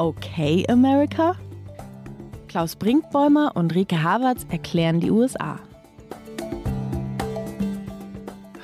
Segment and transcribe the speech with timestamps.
[0.00, 1.34] Okay, America?
[2.48, 5.58] Klaus Brinkbäumer und Rike Havertz erklären die USA.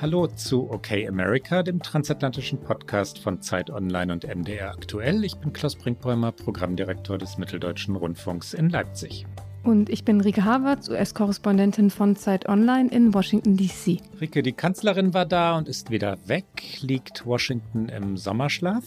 [0.01, 5.23] Hallo zu Okay America, dem transatlantischen Podcast von Zeit Online und MDR aktuell.
[5.23, 9.25] Ich bin Klaus Brinkbäumer, Programmdirektor des Mitteldeutschen Rundfunks in Leipzig.
[9.63, 14.01] Und ich bin Rike Havertz, US-Korrespondentin von Zeit Online in Washington, D.C.
[14.19, 16.45] Rike, die Kanzlerin war da und ist wieder weg.
[16.81, 18.83] Liegt Washington im Sommerschlaf?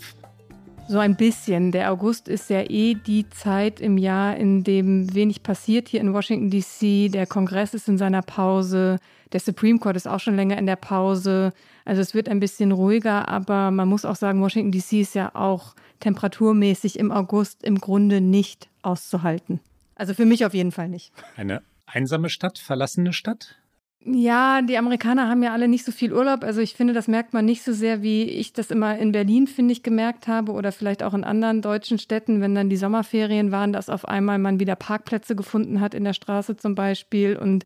[0.89, 1.73] So ein bisschen.
[1.73, 6.13] Der August ist ja eh die Zeit im Jahr, in dem wenig passiert hier in
[6.13, 7.09] Washington, D.C.
[7.09, 8.99] Der Kongress ist in seiner Pause.
[9.33, 11.53] Der Supreme Court ist auch schon länger in der Pause.
[11.85, 15.01] Also es wird ein bisschen ruhiger, aber man muss auch sagen, Washington, D.C.
[15.01, 19.61] ist ja auch temperaturmäßig im August im Grunde nicht auszuhalten.
[19.95, 21.13] Also für mich auf jeden Fall nicht.
[21.37, 23.57] Eine einsame Stadt, verlassene Stadt?
[24.05, 26.45] Ja, die Amerikaner haben ja alle nicht so viel Urlaub.
[26.45, 29.47] Also ich finde, das merkt man nicht so sehr, wie ich das immer in Berlin,
[29.47, 33.51] finde ich, gemerkt habe oder vielleicht auch in anderen deutschen Städten, wenn dann die Sommerferien
[33.51, 37.65] waren, dass auf einmal man wieder Parkplätze gefunden hat in der Straße zum Beispiel und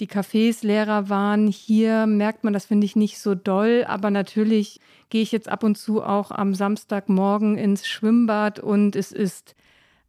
[0.00, 1.46] die Cafés leerer waren.
[1.46, 3.84] Hier merkt man das, finde ich, nicht so doll.
[3.86, 9.12] Aber natürlich gehe ich jetzt ab und zu auch am Samstagmorgen ins Schwimmbad und es
[9.12, 9.54] ist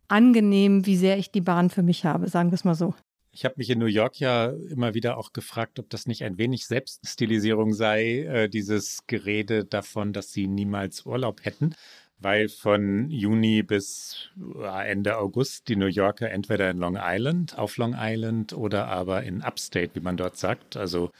[0.07, 2.93] angenehm, wie sehr ich die Bahn für mich habe, sagen wir es mal so.
[3.35, 6.37] Ich habe mich in New York ja immer wieder auch gefragt, ob das nicht ein
[6.37, 11.73] wenig Selbststilisierung sei, äh, dieses Gerede davon, dass sie niemals Urlaub hätten,
[12.23, 14.29] weil von Juni bis
[14.61, 19.23] äh, Ende August die New Yorker entweder in Long Island, auf Long Island oder aber
[19.23, 21.11] in Upstate, wie man dort sagt, also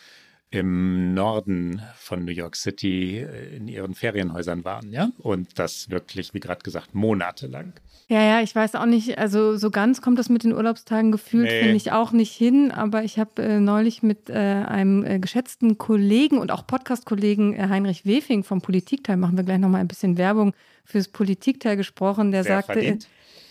[0.54, 5.10] im Norden von New York City äh, in ihren Ferienhäusern waren, ja?
[5.18, 7.74] Und das wirklich, wie gerade gesagt, monatelang.
[8.08, 11.46] Ja, ja, ich weiß auch nicht, also so ganz kommt das mit den Urlaubstagen gefühlt,
[11.46, 11.62] nee.
[11.62, 12.72] finde ich auch nicht hin.
[12.72, 17.70] Aber ich habe äh, neulich mit äh, einem äh, geschätzten Kollegen und auch Podcast-Kollegen äh,
[17.70, 20.54] Heinrich Wefing vom Politikteil, machen wir gleich nochmal ein bisschen Werbung
[20.86, 23.08] fürs Politikteil gesprochen, der Sehr sagte, verdient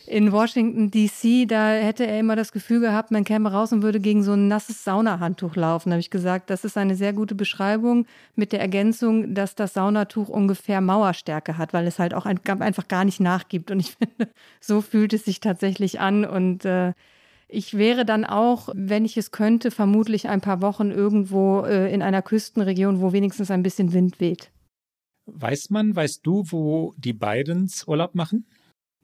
[0.07, 4.01] in Washington, D.C., da hätte er immer das Gefühl gehabt, man käme raus und würde
[4.01, 5.91] gegen so ein nasses Saunahandtuch laufen.
[5.91, 9.75] Da habe ich gesagt, das ist eine sehr gute Beschreibung mit der Ergänzung, dass das
[9.75, 13.71] Saunatuch ungefähr Mauerstärke hat, weil es halt auch ein, einfach gar nicht nachgibt.
[13.71, 16.25] Und ich finde, so fühlt es sich tatsächlich an.
[16.25, 16.93] Und äh,
[17.49, 22.03] ich wäre dann auch, wenn ich es könnte, vermutlich ein paar Wochen irgendwo äh, in
[22.03, 24.51] einer Küstenregion, wo wenigstens ein bisschen Wind weht.
[25.27, 28.47] Weiß man, weißt du, wo die Bidens Urlaub machen?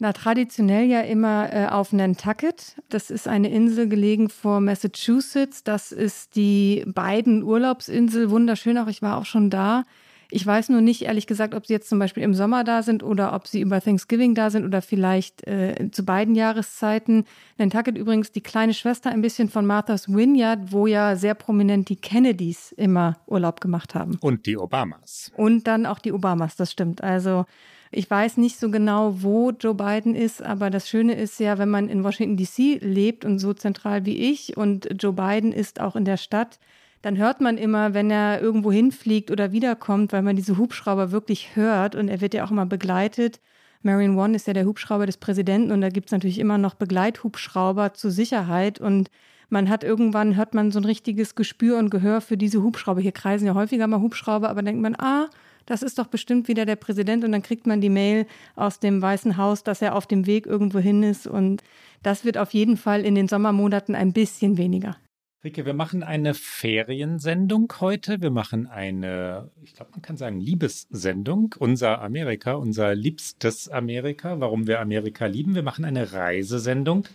[0.01, 2.77] Na, traditionell ja immer äh, auf Nantucket.
[2.89, 5.65] Das ist eine Insel gelegen vor Massachusetts.
[5.65, 8.31] Das ist die beiden Urlaubsinsel.
[8.31, 8.87] Wunderschön auch.
[8.87, 9.83] Ich war auch schon da.
[10.31, 13.03] Ich weiß nur nicht, ehrlich gesagt, ob sie jetzt zum Beispiel im Sommer da sind
[13.03, 17.25] oder ob sie über Thanksgiving da sind oder vielleicht äh, zu beiden Jahreszeiten.
[17.57, 21.97] Nantucket übrigens die kleine Schwester ein bisschen von Martha's Vineyard, wo ja sehr prominent die
[21.97, 24.19] Kennedys immer Urlaub gemacht haben.
[24.21, 25.33] Und die Obamas.
[25.35, 27.03] Und dann auch die Obamas, das stimmt.
[27.03, 27.47] Also
[27.91, 31.71] ich weiß nicht so genau, wo Joe Biden ist, aber das Schöne ist ja, wenn
[31.71, 35.97] man in Washington DC lebt und so zentral wie ich und Joe Biden ist auch
[35.97, 36.59] in der Stadt,
[37.03, 41.55] dann hört man immer, wenn er irgendwo hinfliegt oder wiederkommt, weil man diese Hubschrauber wirklich
[41.57, 43.41] hört und er wird ja auch immer begleitet.
[43.83, 46.75] Marion One ist ja der Hubschrauber des Präsidenten und da gibt es natürlich immer noch
[46.75, 49.11] Begleithubschrauber zur Sicherheit und
[49.49, 53.01] man hat irgendwann, hört man so ein richtiges Gespür und Gehör für diese Hubschrauber.
[53.01, 55.29] Hier kreisen ja häufiger mal Hubschrauber, aber denkt man, ah,
[55.69, 59.03] das ist doch bestimmt wieder der Präsident und dann kriegt man die Mail aus dem
[59.03, 61.63] Weißen Haus, dass er auf dem Weg irgendwo hin ist und
[62.03, 64.97] das wird auf jeden Fall in den Sommermonaten ein bisschen weniger.
[65.45, 68.21] Rike, wir machen eine Feriensendung heute.
[68.21, 71.55] Wir machen eine, ich glaube, man kann sagen, Liebessendung.
[71.59, 75.55] Unser Amerika, unser liebstes Amerika, warum wir Amerika lieben.
[75.55, 77.07] Wir machen eine Reisesendung,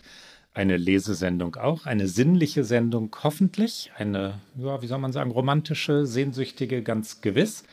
[0.54, 6.82] eine Lesesendung auch, eine sinnliche Sendung hoffentlich, eine, ja, wie soll man sagen, romantische, sehnsüchtige,
[6.82, 7.64] ganz gewiss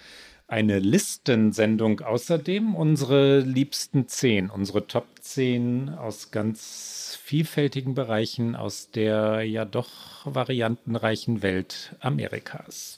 [0.51, 9.43] eine Listensendung außerdem, unsere liebsten zehn, unsere Top 10 aus ganz vielfältigen Bereichen aus der
[9.43, 12.97] ja doch variantenreichen Welt Amerikas.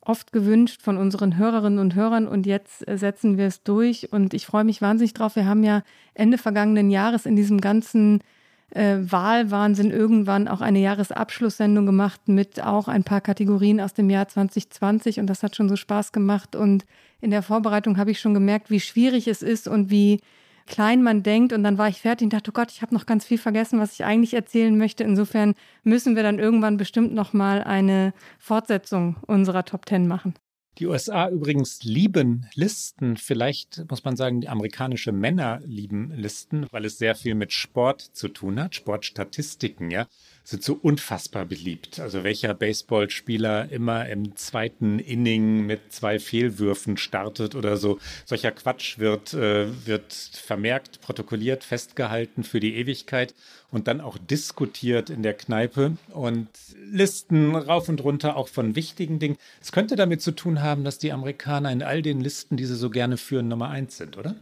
[0.00, 4.32] Oft gewünscht von unseren Hörerinnen und Hörern und jetzt äh, setzen wir es durch und
[4.32, 5.36] ich freue mich wahnsinnig drauf.
[5.36, 5.82] Wir haben ja
[6.14, 8.22] Ende vergangenen Jahres in diesem ganzen
[8.70, 14.28] äh, Wahlwahnsinn irgendwann auch eine Jahresabschlusssendung gemacht mit auch ein paar Kategorien aus dem Jahr
[14.28, 16.84] 2020 und das hat schon so Spaß gemacht und
[17.20, 20.20] in der Vorbereitung habe ich schon gemerkt, wie schwierig es ist und wie
[20.66, 23.06] klein man denkt und dann war ich fertig und dachte, oh Gott, ich habe noch
[23.06, 25.04] ganz viel vergessen, was ich eigentlich erzählen möchte.
[25.04, 25.54] Insofern
[25.84, 30.34] müssen wir dann irgendwann bestimmt noch mal eine Fortsetzung unserer Top Ten machen.
[30.78, 33.16] Die USA übrigens lieben Listen.
[33.16, 38.02] Vielleicht muss man sagen, die amerikanische Männer lieben Listen, weil es sehr viel mit Sport
[38.02, 38.74] zu tun hat.
[38.74, 40.06] Sportstatistiken, ja,
[40.46, 41.98] sind so unfassbar beliebt.
[41.98, 47.98] Also welcher Baseballspieler immer im zweiten Inning mit zwei Fehlwürfen startet oder so.
[48.24, 53.34] Solcher Quatsch wird, äh, wird vermerkt, protokolliert, festgehalten für die Ewigkeit
[53.72, 56.48] und dann auch diskutiert in der Kneipe und
[56.92, 59.38] Listen rauf und runter auch von wichtigen Dingen.
[59.60, 62.76] Es könnte damit zu tun haben, dass die Amerikaner in all den Listen, die sie
[62.76, 64.36] so gerne führen, Nummer eins sind, oder?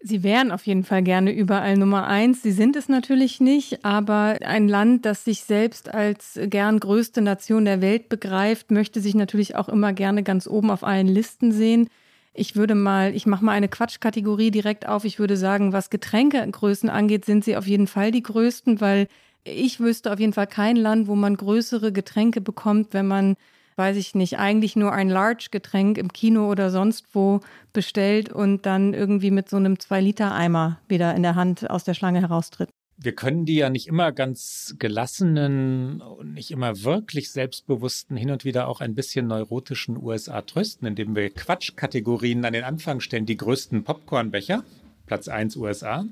[0.00, 2.42] Sie wären auf jeden Fall gerne überall Nummer eins.
[2.42, 7.64] Sie sind es natürlich nicht, aber ein Land, das sich selbst als gern größte Nation
[7.64, 11.88] der Welt begreift, möchte sich natürlich auch immer gerne ganz oben auf allen Listen sehen.
[12.32, 15.04] Ich würde mal, ich mache mal eine Quatschkategorie direkt auf.
[15.04, 19.08] Ich würde sagen, was Getränkegrößen angeht, sind sie auf jeden Fall die größten, weil
[19.42, 23.34] ich wüsste auf jeden Fall kein Land, wo man größere Getränke bekommt, wenn man,
[23.78, 27.40] weiß ich nicht, eigentlich nur ein Large-Getränk im Kino oder sonst wo
[27.72, 32.20] bestellt und dann irgendwie mit so einem 2-Liter-Eimer wieder in der Hand aus der Schlange
[32.20, 32.68] heraustritt
[33.00, 38.44] wir können die ja nicht immer ganz gelassenen und nicht immer wirklich selbstbewussten, hin und
[38.44, 43.24] wieder auch ein bisschen neurotischen USA trösten, indem wir Quatschkategorien an den Anfang stellen.
[43.24, 44.64] Die größten Popcornbecher,
[45.06, 46.04] Platz 1 USA.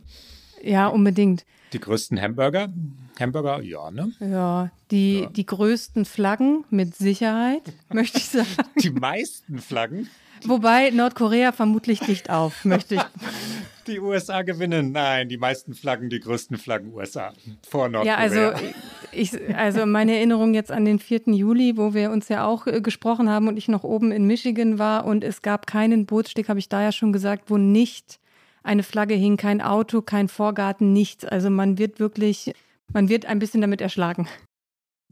[0.62, 1.44] Ja, unbedingt.
[1.72, 2.68] Die größten Hamburger.
[3.18, 4.12] Hamburger, ja, ne?
[4.20, 5.26] Ja, die, ja.
[5.26, 8.48] die größten Flaggen mit Sicherheit, möchte ich sagen.
[8.82, 10.08] Die meisten Flaggen.
[10.44, 13.00] Wobei Nordkorea vermutlich dicht auf, möchte ich.
[13.86, 14.92] die USA gewinnen.
[14.92, 17.32] Nein, die meisten Flaggen, die größten Flaggen USA
[17.68, 18.14] vor Nordkorea.
[18.14, 18.66] Ja, also,
[19.12, 21.22] ich, also meine Erinnerung jetzt an den 4.
[21.26, 24.78] Juli, wo wir uns ja auch äh, gesprochen haben und ich noch oben in Michigan
[24.78, 28.18] war und es gab keinen Bootssteg, habe ich da ja schon gesagt, wo nicht
[28.66, 31.24] eine Flagge hing, kein Auto, kein Vorgarten, nichts.
[31.24, 32.52] Also man wird wirklich,
[32.92, 34.26] man wird ein bisschen damit erschlagen.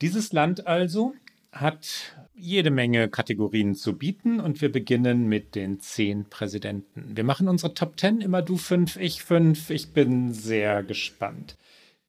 [0.00, 1.14] Dieses Land also
[1.50, 7.16] hat jede Menge Kategorien zu bieten und wir beginnen mit den zehn Präsidenten.
[7.16, 9.70] Wir machen unsere Top Ten, immer du fünf, ich fünf.
[9.70, 11.56] Ich bin sehr gespannt.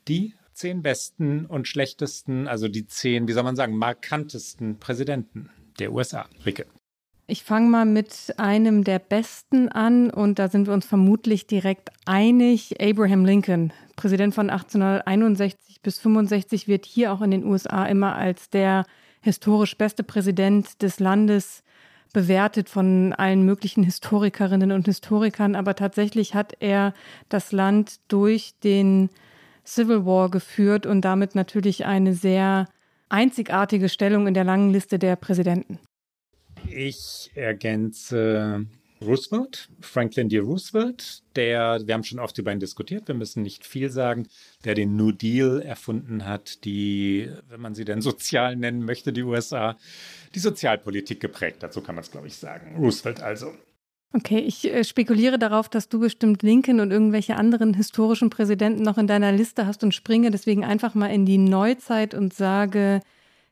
[0.07, 5.49] Die zehn besten und schlechtesten, also die zehn, wie soll man sagen, markantesten Präsidenten
[5.79, 6.27] der USA.
[6.45, 6.65] Ricke.
[7.31, 11.91] Ich fange mal mit einem der besten an und da sind wir uns vermutlich direkt
[12.07, 12.81] einig.
[12.81, 18.49] Abraham Lincoln, Präsident von 1861 bis 65, wird hier auch in den USA immer als
[18.49, 18.83] der
[19.21, 21.63] historisch beste Präsident des Landes
[22.13, 25.55] bewertet von allen möglichen Historikerinnen und Historikern.
[25.55, 26.95] Aber tatsächlich hat er
[27.29, 29.11] das Land durch den
[29.63, 32.65] Civil War geführt und damit natürlich eine sehr
[33.09, 35.77] einzigartige Stellung in der langen Liste der Präsidenten.
[36.71, 38.65] Ich ergänze
[39.01, 40.39] Roosevelt, Franklin D.
[40.39, 44.27] Roosevelt, der, wir haben schon oft über ihn diskutiert, wir müssen nicht viel sagen,
[44.65, 49.23] der den New Deal erfunden hat, die, wenn man sie denn sozial nennen möchte, die
[49.23, 49.77] USA,
[50.35, 52.75] die Sozialpolitik geprägt Dazu kann man es, glaube ich, sagen.
[52.77, 53.53] Roosevelt also.
[54.11, 58.97] Okay, ich äh, spekuliere darauf, dass du bestimmt Lincoln und irgendwelche anderen historischen Präsidenten noch
[58.97, 63.01] in deiner Liste hast und springe deswegen einfach mal in die Neuzeit und sage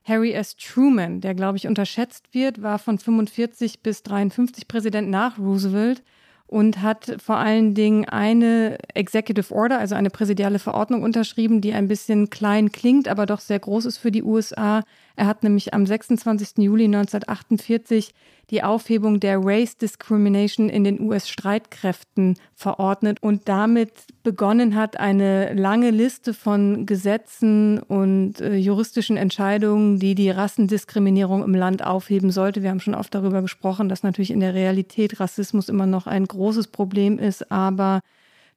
[0.08, 0.56] Harry S.
[0.56, 6.02] Truman, der, glaube ich, unterschätzt wird, war von 45 bis 53 Präsident nach Roosevelt
[6.46, 11.88] und hat vor allen Dingen eine Executive Order, also eine präsidiale Verordnung unterschrieben, die ein
[11.88, 14.82] bisschen klein klingt, aber doch sehr groß ist für die USA.
[15.18, 16.58] Er hat nämlich am 26.
[16.58, 18.14] Juli 1948
[18.50, 23.90] die Aufhebung der Race Discrimination in den US-Streitkräften verordnet und damit
[24.22, 31.54] begonnen hat, eine lange Liste von Gesetzen und äh, juristischen Entscheidungen, die die Rassendiskriminierung im
[31.56, 32.62] Land aufheben sollte.
[32.62, 36.26] Wir haben schon oft darüber gesprochen, dass natürlich in der Realität Rassismus immer noch ein
[36.26, 38.02] großes Problem ist, aber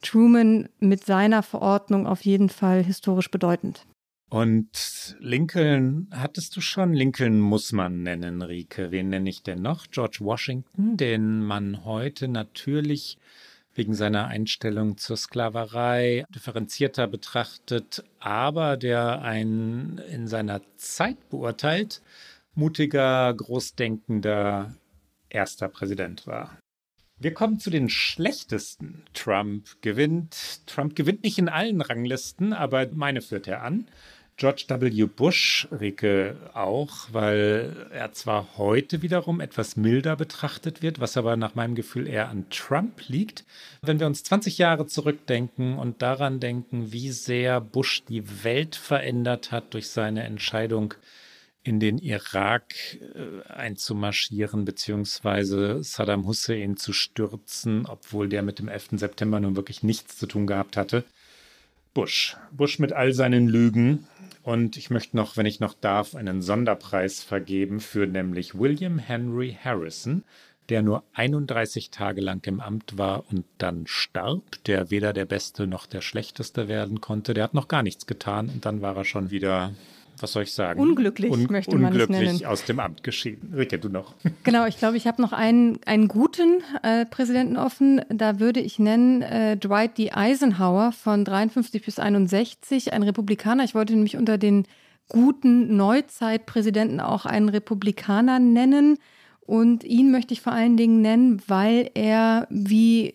[0.03, 3.87] Truman mit seiner Verordnung auf jeden Fall historisch bedeutend.
[4.31, 6.93] Und Lincoln hattest du schon?
[6.93, 8.89] Lincoln muss man nennen, Rike.
[8.89, 9.87] Wen nenne ich denn noch?
[9.91, 13.17] George Washington, den man heute natürlich
[13.75, 22.01] wegen seiner Einstellung zur Sklaverei differenzierter betrachtet, aber der ein in seiner Zeit beurteilt
[22.55, 24.73] mutiger, großdenkender
[25.27, 26.57] erster Präsident war.
[27.19, 29.03] Wir kommen zu den schlechtesten.
[29.13, 30.65] Trump gewinnt.
[30.67, 33.87] Trump gewinnt nicht in allen Ranglisten, aber meine führt er an.
[34.41, 35.05] George W.
[35.05, 41.53] Bush, Rike, auch, weil er zwar heute wiederum etwas milder betrachtet wird, was aber nach
[41.53, 43.45] meinem Gefühl eher an Trump liegt.
[43.83, 49.51] Wenn wir uns 20 Jahre zurückdenken und daran denken, wie sehr Bush die Welt verändert
[49.51, 50.95] hat durch seine Entscheidung,
[51.61, 58.93] in den Irak äh, einzumarschieren, beziehungsweise Saddam Hussein zu stürzen, obwohl der mit dem 11.
[58.93, 61.03] September nun wirklich nichts zu tun gehabt hatte.
[61.93, 62.37] Bush.
[62.51, 64.07] Bush mit all seinen Lügen.
[64.43, 69.57] Und ich möchte noch, wenn ich noch darf, einen Sonderpreis vergeben für nämlich William Henry
[69.63, 70.23] Harrison,
[70.69, 75.67] der nur 31 Tage lang im Amt war und dann starb, der weder der Beste
[75.67, 77.33] noch der Schlechteste werden konnte.
[77.33, 79.73] Der hat noch gar nichts getan und dann war er schon wieder
[80.21, 80.79] was soll ich sagen?
[80.79, 82.45] Unglücklich Un möchte man unglücklich es nennen.
[82.45, 83.53] aus dem Amt geschieden.
[83.55, 84.15] Rike, du noch.
[84.43, 88.01] Genau, ich glaube, ich habe noch einen, einen guten äh, Präsidenten offen.
[88.09, 90.11] Da würde ich nennen äh, Dwight D.
[90.11, 93.63] Eisenhower von 53 bis 61, ein Republikaner.
[93.63, 94.65] Ich wollte nämlich unter den
[95.09, 98.97] guten Neuzeitpräsidenten auch einen Republikaner nennen.
[99.41, 103.13] Und ihn möchte ich vor allen Dingen nennen, weil er wie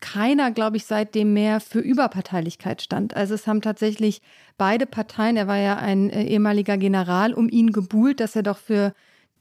[0.00, 3.16] keiner, glaube ich, seitdem mehr für Überparteilichkeit stand.
[3.16, 4.22] Also es haben tatsächlich
[4.58, 8.58] beide Parteien, er war ja ein äh, ehemaliger General, um ihn gebuhlt, dass er doch
[8.58, 8.94] für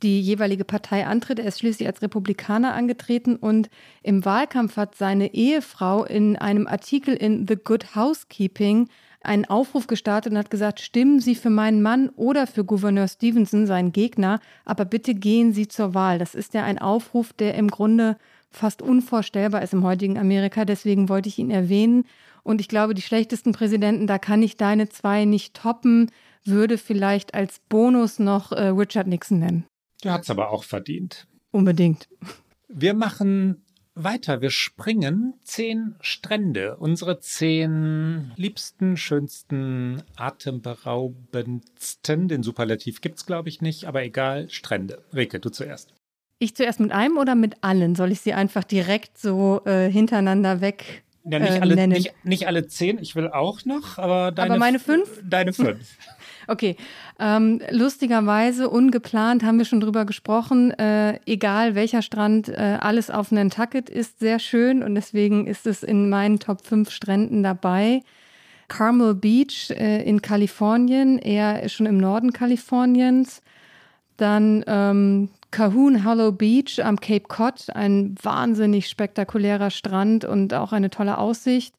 [0.04, 1.40] die jeweilige Partei antritt.
[1.40, 3.70] Er ist schließlich als Republikaner angetreten und
[4.04, 8.90] im Wahlkampf hat seine Ehefrau in einem Artikel in The Good Housekeeping
[9.22, 13.66] einen Aufruf gestartet und hat gesagt, stimmen Sie für meinen Mann oder für Gouverneur Stevenson,
[13.66, 16.20] seinen Gegner, aber bitte gehen Sie zur Wahl.
[16.20, 18.18] Das ist ja ein Aufruf, der im Grunde
[18.56, 20.66] fast unvorstellbar ist im heutigen Amerika.
[20.66, 22.06] Deswegen wollte ich ihn erwähnen.
[22.44, 26.12] Und ich glaube, die schlechtesten Präsidenten, da kann ich deine zwei nicht toppen,
[26.44, 29.66] würde vielleicht als Bonus noch äh, Richard Nixon nennen.
[30.04, 31.28] Der hat es aber auch verdient.
[31.52, 32.08] Unbedingt.
[32.68, 34.42] Wir machen weiter.
[34.42, 36.78] Wir springen zehn Strände.
[36.78, 42.28] Unsere zehn liebsten, schönsten, atemberaubendsten.
[42.28, 45.04] Den Superlativ gibt es, glaube ich, nicht, aber egal, Strände.
[45.14, 45.94] Rike, du zuerst.
[46.38, 47.96] Ich zuerst mit einem oder mit allen?
[47.96, 51.94] Soll ich sie einfach direkt so äh, hintereinander weg ja, nicht, äh, alle, nennen?
[51.94, 55.10] nicht, nicht, alle zehn, ich will auch noch, aber deine, aber meine fünf?
[55.24, 55.98] Deine fünf.
[56.48, 56.76] Okay,
[57.20, 60.72] ähm, lustigerweise, ungeplant, haben wir schon drüber gesprochen.
[60.72, 65.82] Äh, egal welcher Strand, äh, alles auf Nantucket ist sehr schön und deswegen ist es
[65.82, 68.02] in meinen Top 5 Stränden dabei.
[68.68, 73.42] Carmel Beach äh, in Kalifornien, eher schon im Norden Kaliforniens.
[74.18, 80.90] Dann ähm, Cahoon Hollow Beach am Cape Cod, ein wahnsinnig spektakulärer Strand und auch eine
[80.90, 81.74] tolle Aussicht.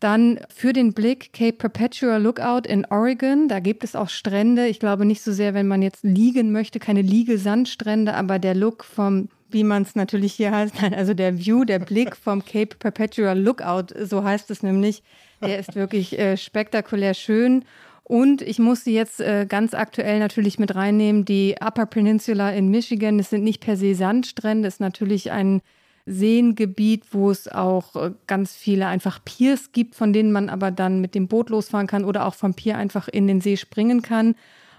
[0.00, 3.48] Dann für den Blick Cape Perpetua Lookout in Oregon.
[3.48, 4.68] Da gibt es auch Strände.
[4.68, 8.84] Ich glaube nicht so sehr, wenn man jetzt liegen möchte, keine Liegelsandstrände, aber der Look
[8.84, 13.34] vom, wie man es natürlich hier heißt, also der View, der Blick vom Cape Perpetua
[13.34, 15.02] Lookout, so heißt es nämlich,
[15.42, 17.66] der ist wirklich äh, spektakulär schön.
[18.10, 22.68] Und ich muss sie jetzt äh, ganz aktuell natürlich mit reinnehmen, die Upper Peninsula in
[22.68, 23.18] Michigan.
[23.18, 25.62] Das sind nicht per se Sandstrände, das ist natürlich ein
[26.06, 31.00] Seengebiet, wo es auch äh, ganz viele einfach Piers gibt, von denen man aber dann
[31.00, 34.34] mit dem Boot losfahren kann oder auch vom Pier einfach in den See springen kann.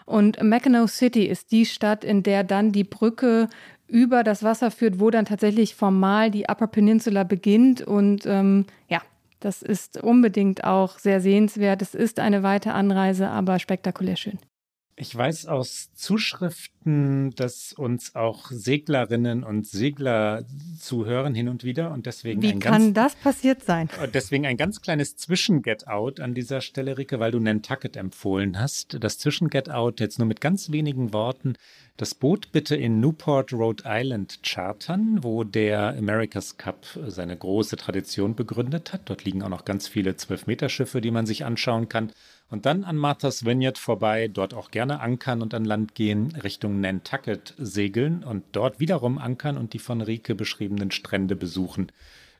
[0.06, 3.48] Und Mackinac City ist die Stadt, in der dann die Brücke
[3.88, 7.82] über das Wasser führt, wo dann tatsächlich formal die Upper Peninsula beginnt.
[7.82, 9.02] Und ähm, ja,
[9.42, 11.82] das ist unbedingt auch sehr sehenswert.
[11.82, 14.40] Es ist eine weite Anreise, aber spektakulär schön.
[14.96, 20.44] Ich weiß aus Zuschriften, dass uns auch Seglerinnen und Segler
[20.80, 23.90] zuhören hin und wieder und deswegen Wie ein kann ganz, das passiert sein?
[24.14, 28.98] Deswegen ein ganz kleines Zwischen-Get-Out an dieser Stelle, Rike, weil du Nantucket empfohlen hast.
[29.02, 31.56] Das Zwischen-Get-Out jetzt nur mit ganz wenigen Worten.
[31.98, 38.36] Das Boot bitte in Newport, Rhode Island chartern, wo der America's Cup seine große Tradition
[38.36, 39.02] begründet hat.
[39.06, 42.12] Dort liegen auch noch ganz viele Zwölf-Meter-Schiffe, die man sich anschauen kann.
[42.52, 46.82] Und dann an Martha's Vineyard vorbei, dort auch gerne ankern und an Land gehen, Richtung
[46.82, 51.94] Nantucket segeln und dort wiederum ankern und die von Rike beschriebenen Strände besuchen.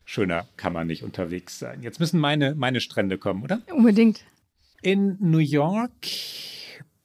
[0.04, 1.82] Schöner kann man nicht unterwegs sein.
[1.82, 3.62] Jetzt müssen meine, meine Strände kommen, oder?
[3.74, 4.26] Unbedingt.
[4.82, 6.06] In New York,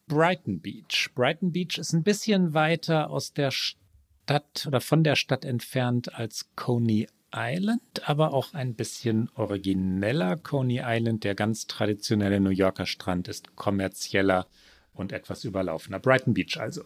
[0.09, 1.11] Brighton Beach.
[1.15, 6.49] Brighton Beach ist ein bisschen weiter aus der Stadt oder von der Stadt entfernt als
[6.57, 10.37] Coney Island, aber auch ein bisschen origineller.
[10.37, 14.47] Coney Island, der ganz traditionelle New Yorker Strand, ist kommerzieller
[14.95, 15.99] und etwas überlaufener.
[15.99, 16.85] Brighton Beach also.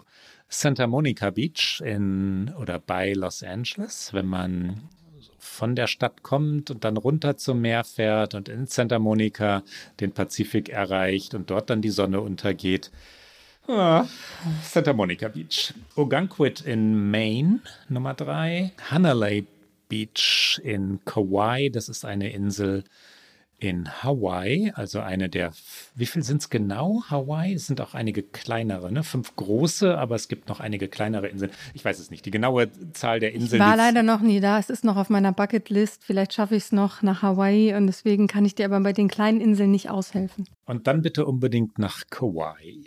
[0.48, 4.88] Santa Monica Beach in oder bei Los Angeles, wenn man
[5.38, 9.62] von der Stadt kommt und dann runter zum Meer fährt und in Santa Monica
[10.00, 12.90] den Pazifik erreicht und dort dann die Sonne untergeht.
[13.68, 14.06] Ah,
[14.62, 15.72] Santa Monica Beach.
[15.94, 18.72] Ogunquit in Maine, Nummer drei.
[18.90, 19.44] Hanalei
[19.90, 21.68] Beach in Kauai.
[21.68, 22.84] Das ist eine Insel
[23.60, 25.52] in Hawaii, also eine der,
[25.94, 27.02] wie viel sind es genau?
[27.08, 27.52] Hawaii?
[27.52, 29.02] Es sind auch einige kleinere, ne?
[29.02, 31.52] Fünf große, aber es gibt noch einige kleinere Inseln.
[31.74, 32.24] Ich weiß es nicht.
[32.24, 33.60] Die genaue Zahl der Inseln.
[33.60, 34.58] Ich war leider noch nie da.
[34.58, 36.02] Es ist noch auf meiner Bucketlist.
[36.02, 39.08] Vielleicht schaffe ich es noch nach Hawaii und deswegen kann ich dir aber bei den
[39.08, 40.46] kleinen Inseln nicht aushelfen.
[40.64, 42.84] Und dann bitte unbedingt nach Kauai.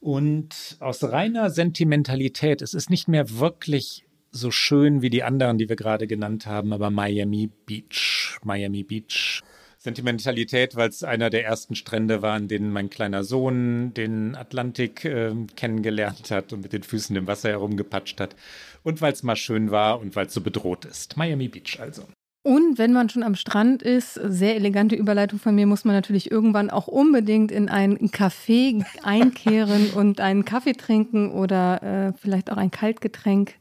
[0.00, 4.07] Und aus reiner Sentimentalität, es ist nicht mehr wirklich
[4.38, 8.38] so schön wie die anderen, die wir gerade genannt haben, aber Miami Beach.
[8.44, 9.42] Miami Beach
[9.78, 15.04] Sentimentalität, weil es einer der ersten Strände war, an denen mein kleiner Sohn den Atlantik
[15.04, 18.34] äh, kennengelernt hat und mit den Füßen im Wasser herumgepatscht hat.
[18.82, 21.16] Und weil es mal schön war und weil es so bedroht ist.
[21.16, 22.02] Miami Beach also.
[22.42, 26.30] Und wenn man schon am Strand ist, sehr elegante Überleitung von mir, muss man natürlich
[26.30, 32.56] irgendwann auch unbedingt in ein Café einkehren und einen Kaffee trinken oder äh, vielleicht auch
[32.56, 33.54] ein Kaltgetränk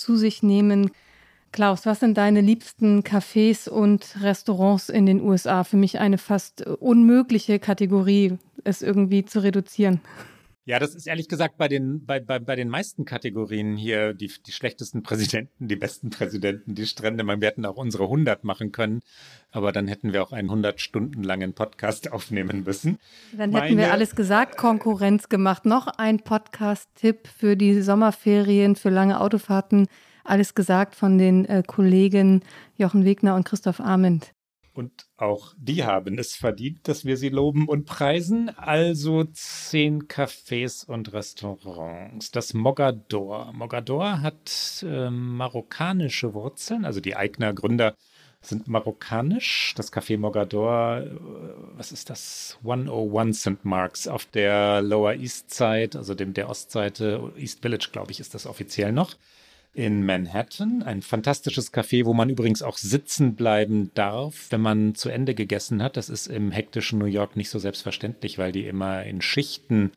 [0.00, 0.90] zu sich nehmen.
[1.52, 5.64] Klaus, was sind deine liebsten Cafés und Restaurants in den USA?
[5.64, 10.00] Für mich eine fast unmögliche Kategorie, es irgendwie zu reduzieren.
[10.66, 14.30] Ja, das ist ehrlich gesagt bei den, bei, bei, bei den meisten Kategorien hier die,
[14.46, 17.24] die schlechtesten Präsidenten, die besten Präsidenten, die Strände.
[17.24, 19.00] Man, wir hätten auch unsere 100 machen können,
[19.50, 22.98] aber dann hätten wir auch einen 100 Stunden langen Podcast aufnehmen müssen.
[23.32, 25.64] Dann hätten Meine, wir alles gesagt, Konkurrenz gemacht.
[25.64, 29.88] Noch ein Podcast-Tipp für die Sommerferien, für lange Autofahrten
[30.24, 32.42] alles gesagt von den äh, Kollegen
[32.76, 34.32] Jochen Wegner und Christoph Arment.
[34.72, 38.50] Und auch die haben es verdient, dass wir sie loben und preisen.
[38.56, 42.30] Also zehn Cafés und Restaurants.
[42.30, 43.52] Das Mogador.
[43.52, 46.84] Mogador hat äh, marokkanische Wurzeln.
[46.84, 47.96] Also die Eigner Gründer
[48.42, 49.74] sind marokkanisch.
[49.76, 51.10] Das Café Mogador, äh,
[51.76, 52.58] was ist das?
[52.62, 53.64] 101 St.
[53.64, 58.34] Marks auf der Lower East Side, also dem der Ostseite, East Village, glaube ich, ist
[58.34, 59.16] das offiziell noch
[59.72, 60.82] in Manhattan.
[60.82, 65.82] Ein fantastisches Café, wo man übrigens auch sitzen bleiben darf, wenn man zu Ende gegessen
[65.82, 65.96] hat.
[65.96, 69.92] Das ist im hektischen New York nicht so selbstverständlich, weil die immer in Schichten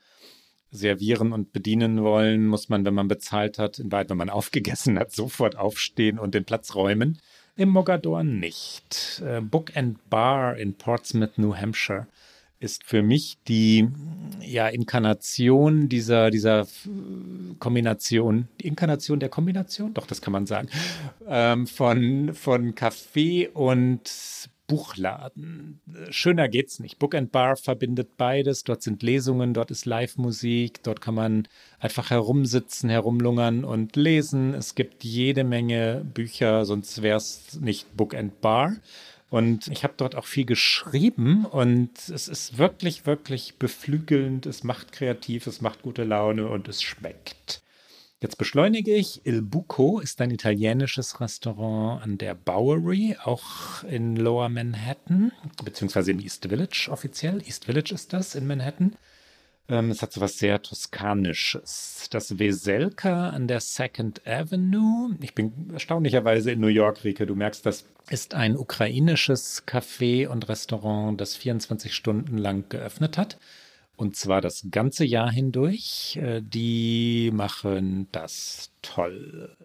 [0.71, 4.97] servieren und bedienen wollen, muss man, wenn man bezahlt hat, in Wahrheit, wenn man aufgegessen
[4.99, 7.19] hat, sofort aufstehen und den Platz räumen.
[7.55, 9.21] Im Mogador nicht.
[9.23, 12.07] Äh, Book and Bar in Portsmouth, New Hampshire
[12.63, 13.87] ist für mich die
[14.41, 16.65] ja, Inkarnation dieser, dieser
[17.59, 20.69] Kombination, die Inkarnation der Kombination, doch, das kann man sagen,
[21.27, 24.09] ähm, von, von Kaffee und
[24.67, 25.81] Buchladen.
[26.09, 26.97] Schöner geht's nicht.
[26.97, 28.63] Book and Bar verbindet beides.
[28.63, 31.47] Dort sind Lesungen, dort ist Live-Musik, dort kann man
[31.79, 34.53] einfach herumsitzen, herumlungern und lesen.
[34.53, 38.77] Es gibt jede Menge Bücher, sonst wäre es nicht Book and Bar.
[39.33, 44.45] Und ich habe dort auch viel geschrieben und es ist wirklich, wirklich beflügelnd.
[44.45, 47.63] Es macht kreativ, es macht gute Laune und es schmeckt.
[48.21, 49.25] Jetzt beschleunige ich.
[49.25, 55.31] Il Buco ist ein italienisches Restaurant an der Bowery, auch in Lower Manhattan,
[55.65, 57.41] beziehungsweise im East Village offiziell.
[57.41, 58.95] East Village ist das in Manhattan.
[59.69, 62.07] Ähm, es hat so was sehr Toskanisches.
[62.11, 65.15] Das Weselka an der Second Avenue.
[65.21, 67.25] Ich bin erstaunlicherweise in New York, Rike.
[67.25, 73.37] Du merkst, das ist ein ukrainisches Café und Restaurant, das 24 Stunden lang geöffnet hat.
[73.95, 76.17] Und zwar das ganze Jahr hindurch.
[76.21, 79.55] Äh, die machen das toll.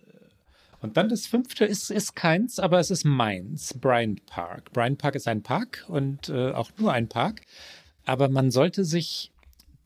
[0.81, 4.73] Und dann das fünfte ist, ist keins, aber es ist meins, Bryant Park.
[4.73, 7.41] Bryant Park ist ein Park und äh, auch nur ein Park.
[8.05, 9.33] Aber man sollte sich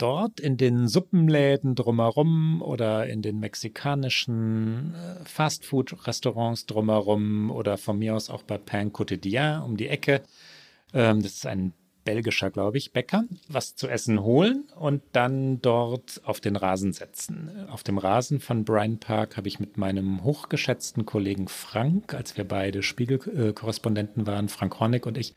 [0.02, 8.16] dort in den Suppenläden drumherum oder in den mexikanischen äh, Fastfood-Restaurants drumherum oder von mir
[8.16, 10.22] aus auch bei Pain Quotidien um die Ecke.
[10.92, 11.72] Ähm, das ist ein
[12.04, 17.68] belgischer, glaube ich, Bäcker, was zu essen holen und dann dort auf den Rasen setzen.
[17.70, 22.44] Auf dem Rasen von Bryan Park habe ich mit meinem hochgeschätzten Kollegen Frank, als wir
[22.44, 25.36] beide Spiegelkorrespondenten waren, Frank Hornig und ich,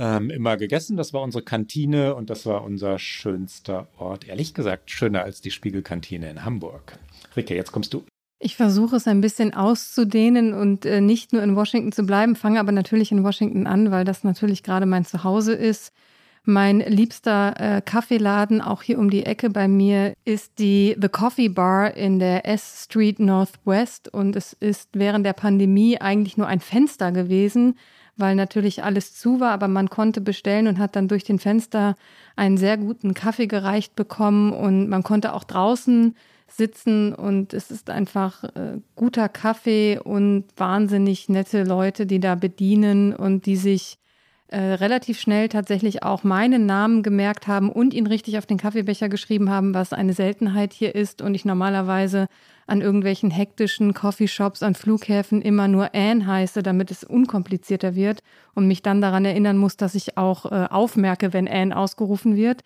[0.00, 0.96] ähm, immer gegessen.
[0.96, 4.26] Das war unsere Kantine und das war unser schönster Ort.
[4.26, 6.98] Ehrlich gesagt, schöner als die Spiegelkantine in Hamburg.
[7.36, 8.02] Rike, jetzt kommst du.
[8.38, 12.58] Ich versuche es ein bisschen auszudehnen und äh, nicht nur in Washington zu bleiben, fange
[12.58, 15.92] aber natürlich in Washington an, weil das natürlich gerade mein Zuhause ist.
[16.44, 21.50] Mein liebster äh, Kaffeeladen, auch hier um die Ecke bei mir, ist die The Coffee
[21.50, 26.60] Bar in der S Street Northwest und es ist während der Pandemie eigentlich nur ein
[26.60, 27.74] Fenster gewesen
[28.16, 31.94] weil natürlich alles zu war, aber man konnte bestellen und hat dann durch den Fenster
[32.36, 36.14] einen sehr guten Kaffee gereicht bekommen und man konnte auch draußen
[36.48, 43.14] sitzen und es ist einfach äh, guter Kaffee und wahnsinnig nette Leute, die da bedienen
[43.14, 43.98] und die sich
[44.48, 49.08] äh, relativ schnell tatsächlich auch meinen Namen gemerkt haben und ihn richtig auf den Kaffeebecher
[49.08, 52.26] geschrieben haben, was eine Seltenheit hier ist und ich normalerweise
[52.70, 58.22] an irgendwelchen hektischen Coffeeshops, an Flughäfen immer nur Anne heiße, damit es unkomplizierter wird
[58.54, 62.62] und mich dann daran erinnern muss, dass ich auch äh, aufmerke, wenn Anne ausgerufen wird.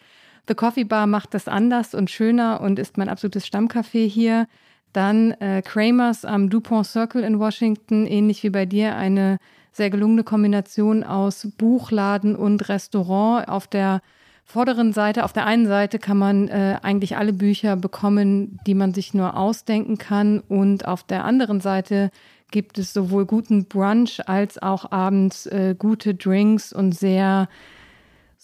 [0.47, 4.47] The Coffee Bar macht das anders und schöner und ist mein absolutes Stammcafé hier.
[4.93, 9.39] Dann äh, Kramers am DuPont Circle in Washington, ähnlich wie bei dir, eine
[9.73, 13.49] sehr gelungene Kombination aus Buchladen und Restaurant.
[13.49, 14.03] Auf der
[14.45, 18.95] vorderen Seite, auf der einen Seite kann man äh, eigentlich alle Bücher bekommen, die man
[18.95, 20.41] sich nur ausdenken kann.
[20.41, 22.11] Und auf der anderen Seite
[22.51, 27.49] gibt es sowohl guten Brunch als auch abends äh, gute Drinks und sehr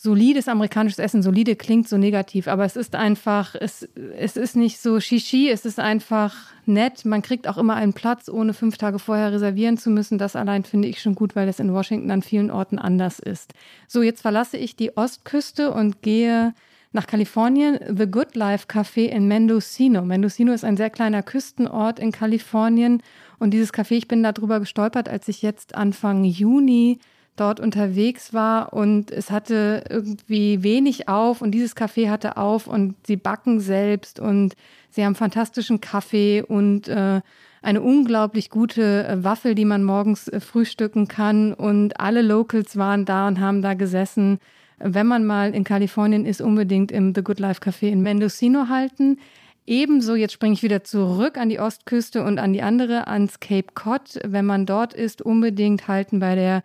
[0.02, 1.22] solides amerikanisches Essen.
[1.22, 3.86] Solide klingt so negativ, aber es ist einfach, es,
[4.16, 6.34] es ist nicht so Shishi, es ist einfach
[6.64, 7.04] nett.
[7.04, 10.16] Man kriegt auch immer einen Platz, ohne fünf Tage vorher reservieren zu müssen.
[10.16, 13.52] Das allein finde ich schon gut, weil es in Washington an vielen Orten anders ist.
[13.88, 16.54] So, jetzt verlasse ich die Ostküste und gehe
[16.92, 17.78] nach Kalifornien.
[17.94, 20.00] The Good Life Café in Mendocino.
[20.00, 23.02] Mendocino ist ein sehr kleiner Küstenort in Kalifornien.
[23.38, 27.00] Und dieses Café, ich bin darüber gestolpert, als ich jetzt Anfang Juni
[27.40, 32.94] dort unterwegs war und es hatte irgendwie wenig auf und dieses Café hatte auf und
[33.06, 34.54] sie backen selbst und
[34.90, 37.20] sie haben fantastischen Kaffee und äh,
[37.62, 43.04] eine unglaublich gute äh, Waffel, die man morgens äh, frühstücken kann und alle Locals waren
[43.04, 44.38] da und haben da gesessen.
[44.78, 49.18] Wenn man mal in Kalifornien ist, unbedingt im The Good Life Café in Mendocino halten.
[49.66, 53.72] Ebenso, jetzt springe ich wieder zurück an die Ostküste und an die andere, ans Cape
[53.74, 54.18] Cod.
[54.24, 56.62] Wenn man dort ist, unbedingt halten bei der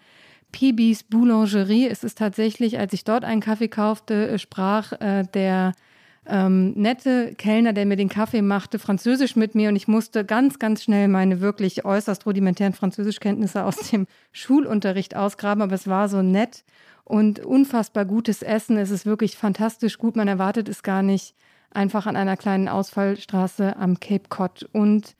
[0.55, 1.85] PBs Boulangerie.
[1.85, 5.73] Es ist tatsächlich, als ich dort einen Kaffee kaufte, äh, sprach äh, der
[6.25, 10.57] ähm, nette Kellner, der mir den Kaffee machte, Französisch mit mir und ich musste ganz,
[10.57, 16.21] ganz schnell meine wirklich äußerst rudimentären Französischkenntnisse aus dem Schulunterricht ausgraben, aber es war so
[16.21, 16.63] nett
[17.03, 18.77] und unfassbar gutes Essen.
[18.77, 20.15] Es ist wirklich fantastisch gut.
[20.15, 21.35] Man erwartet es gar nicht
[21.69, 24.67] einfach an einer kleinen Ausfallstraße am Cape Cod.
[24.71, 25.15] Und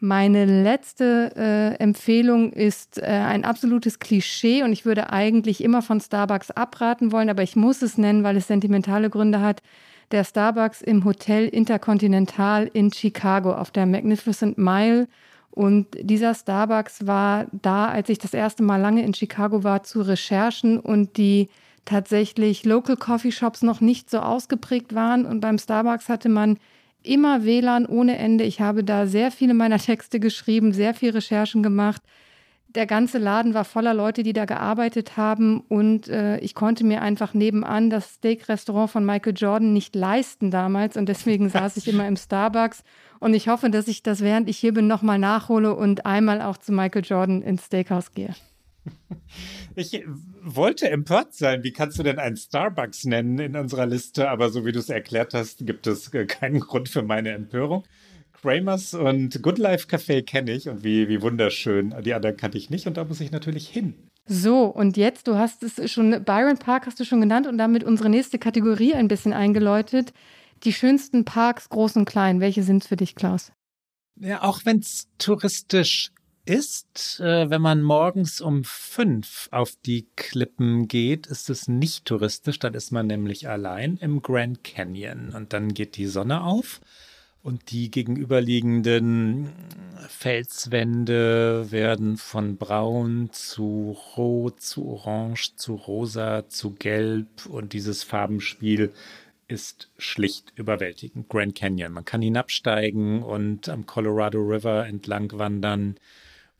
[0.00, 6.00] meine letzte äh, Empfehlung ist äh, ein absolutes Klischee und ich würde eigentlich immer von
[6.00, 9.62] Starbucks abraten wollen, aber ich muss es nennen, weil es sentimentale Gründe hat.
[10.10, 15.06] Der Starbucks im Hotel Intercontinental in Chicago auf der Magnificent Mile.
[15.50, 20.00] Und dieser Starbucks war da, als ich das erste Mal lange in Chicago war, zu
[20.00, 21.48] Recherchen und die
[21.84, 25.26] tatsächlich Local Coffee Shops noch nicht so ausgeprägt waren.
[25.26, 26.58] Und beim Starbucks hatte man
[27.02, 28.44] immer WLAN ohne Ende.
[28.44, 32.02] Ich habe da sehr viele meiner Texte geschrieben, sehr viel Recherchen gemacht.
[32.68, 37.02] Der ganze Laden war voller Leute, die da gearbeitet haben und äh, ich konnte mir
[37.02, 42.06] einfach nebenan das Steak-Restaurant von Michael Jordan nicht leisten damals und deswegen saß ich immer
[42.06, 42.84] im Starbucks
[43.18, 46.58] und ich hoffe, dass ich das, während ich hier bin, nochmal nachhole und einmal auch
[46.58, 48.36] zu Michael Jordan ins Steakhouse gehe.
[49.76, 50.04] Ich
[50.42, 51.62] wollte empört sein.
[51.62, 54.28] Wie kannst du denn einen Starbucks nennen in unserer Liste?
[54.28, 57.84] Aber so wie du es erklärt hast, gibt es äh, keinen Grund für meine Empörung.
[58.32, 61.94] Kramers und Good Life Café kenne ich und wie, wie wunderschön.
[62.02, 63.94] Die anderen kannte ich nicht und da muss ich natürlich hin.
[64.26, 67.84] So, und jetzt, du hast es schon, Byron Park hast du schon genannt und damit
[67.84, 70.12] unsere nächste Kategorie ein bisschen eingeläutet.
[70.64, 72.40] Die schönsten Parks, groß und klein.
[72.40, 73.52] Welche sind es für dich, Klaus?
[74.18, 76.10] Ja, auch wenn es touristisch
[76.44, 82.58] ist, äh, wenn man morgens um fünf auf die Klippen geht, ist es nicht touristisch.
[82.58, 86.80] Dann ist man nämlich allein im Grand Canyon und dann geht die Sonne auf
[87.42, 89.50] und die gegenüberliegenden
[90.08, 98.92] Felswände werden von braun zu rot, zu orange, zu rosa, zu gelb und dieses Farbenspiel
[99.48, 101.28] ist schlicht überwältigend.
[101.28, 101.92] Grand Canyon.
[101.92, 105.96] Man kann hinabsteigen und am Colorado River entlang wandern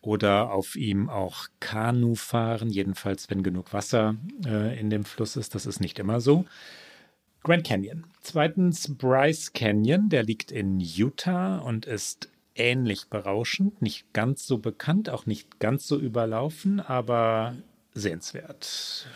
[0.02, 5.54] oder auf ihm auch Kanu fahren, jedenfalls wenn genug Wasser äh, in dem Fluss ist.
[5.54, 6.44] Das ist nicht immer so.
[7.42, 8.04] Grand Canyon.
[8.20, 15.08] Zweitens Bryce Canyon, der liegt in Utah und ist ähnlich berauschend, nicht ganz so bekannt,
[15.08, 17.56] auch nicht ganz so überlaufen, aber
[17.94, 19.06] sehenswert.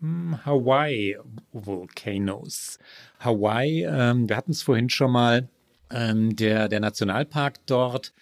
[0.00, 1.18] Hm, Hawaii
[1.52, 2.78] Volcanoes.
[3.20, 5.48] Hawaii, ähm, wir hatten es vorhin schon mal,
[5.90, 8.12] ähm, der, der Nationalpark dort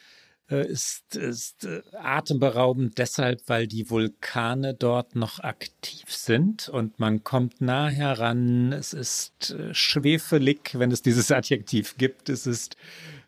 [0.48, 7.60] ist, ist äh, atemberaubend deshalb, weil die Vulkane dort noch aktiv sind und man kommt
[7.60, 8.72] nah heran.
[8.72, 12.28] Es ist äh, schwefelig, wenn es dieses Adjektiv gibt.
[12.28, 12.76] Es ist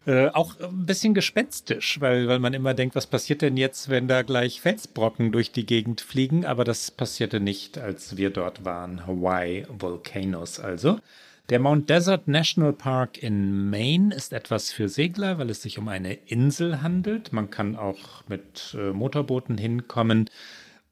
[0.07, 4.09] äh, auch ein bisschen gespenstisch, weil, weil man immer denkt, was passiert denn jetzt, wenn
[4.09, 6.45] da gleich Felsbrocken durch die Gegend fliegen?
[6.45, 9.07] Aber das passierte nicht, als wir dort waren.
[9.07, 11.01] Hawaii Volcanoes also.
[11.49, 15.87] Der Mount Desert National Park in Maine ist etwas für Segler, weil es sich um
[15.87, 17.33] eine Insel handelt.
[17.33, 20.29] Man kann auch mit äh, Motorbooten hinkommen.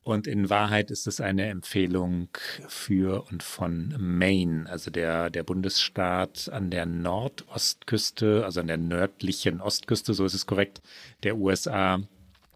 [0.05, 2.29] Und in Wahrheit ist es eine Empfehlung
[2.69, 9.61] für und von Maine, also der, der Bundesstaat an der Nordostküste, also an der nördlichen
[9.61, 10.83] Ostküste, so ist es korrekt,
[11.25, 12.01] der USA,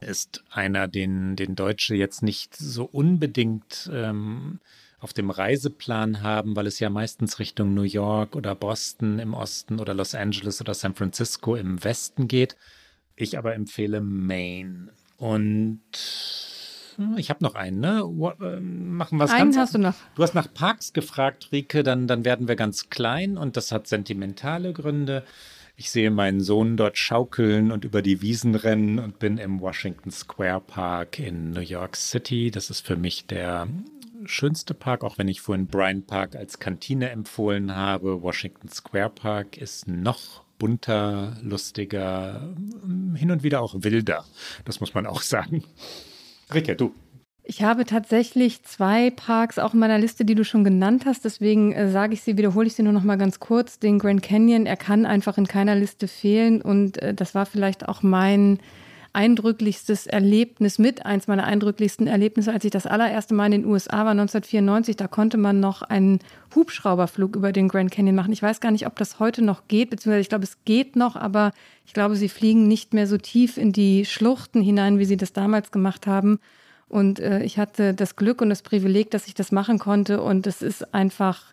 [0.01, 4.61] ist einer, den, den Deutsche jetzt nicht so unbedingt ähm,
[5.01, 9.79] auf dem Reiseplan haben, weil es ja meistens Richtung New York oder Boston im Osten
[9.79, 12.57] oder Los Angeles oder San Francisco im Westen geht.
[13.15, 14.91] Ich aber empfehle Maine.
[15.17, 15.81] Und
[17.17, 18.01] ich habe noch einen, ne?
[18.01, 19.95] Äh, machen wir es Einen hast du noch.
[20.17, 23.87] Du hast nach Parks gefragt, Rike, dann, dann werden wir ganz klein und das hat
[23.87, 25.25] sentimentale Gründe.
[25.77, 30.11] Ich sehe meinen Sohn dort schaukeln und über die Wiesen rennen und bin im Washington
[30.11, 32.51] Square Park in New York City.
[32.51, 33.69] Das ist für mich der
[34.25, 38.23] schönste Park, auch wenn ich vorhin Bryant Park als Kantine empfohlen habe.
[38.23, 42.55] Washington Square Park ist noch bunter, lustiger,
[43.15, 44.25] hin und wieder auch wilder.
[44.65, 45.65] Das muss man auch sagen.
[46.53, 46.95] Rike, du.
[47.51, 51.25] Ich habe tatsächlich zwei Parks auch in meiner Liste, die du schon genannt hast.
[51.25, 53.79] Deswegen äh, sage ich sie, wiederhole ich sie nur noch mal ganz kurz.
[53.79, 56.61] Den Grand Canyon, er kann einfach in keiner Liste fehlen.
[56.61, 58.59] Und äh, das war vielleicht auch mein
[59.13, 64.05] eindrücklichstes Erlebnis mit, eins meiner eindrücklichsten Erlebnisse, als ich das allererste Mal in den USA
[64.05, 64.97] war, 1994.
[64.97, 66.21] Da konnte man noch einen
[66.55, 68.33] Hubschrauberflug über den Grand Canyon machen.
[68.33, 71.17] Ich weiß gar nicht, ob das heute noch geht, beziehungsweise ich glaube, es geht noch,
[71.17, 71.53] aber
[71.87, 75.33] ich glaube, sie fliegen nicht mehr so tief in die Schluchten hinein, wie sie das
[75.33, 76.39] damals gemacht haben.
[76.89, 80.23] Und äh, ich hatte das Glück und das Privileg, dass ich das machen konnte.
[80.23, 81.53] Und es ist einfach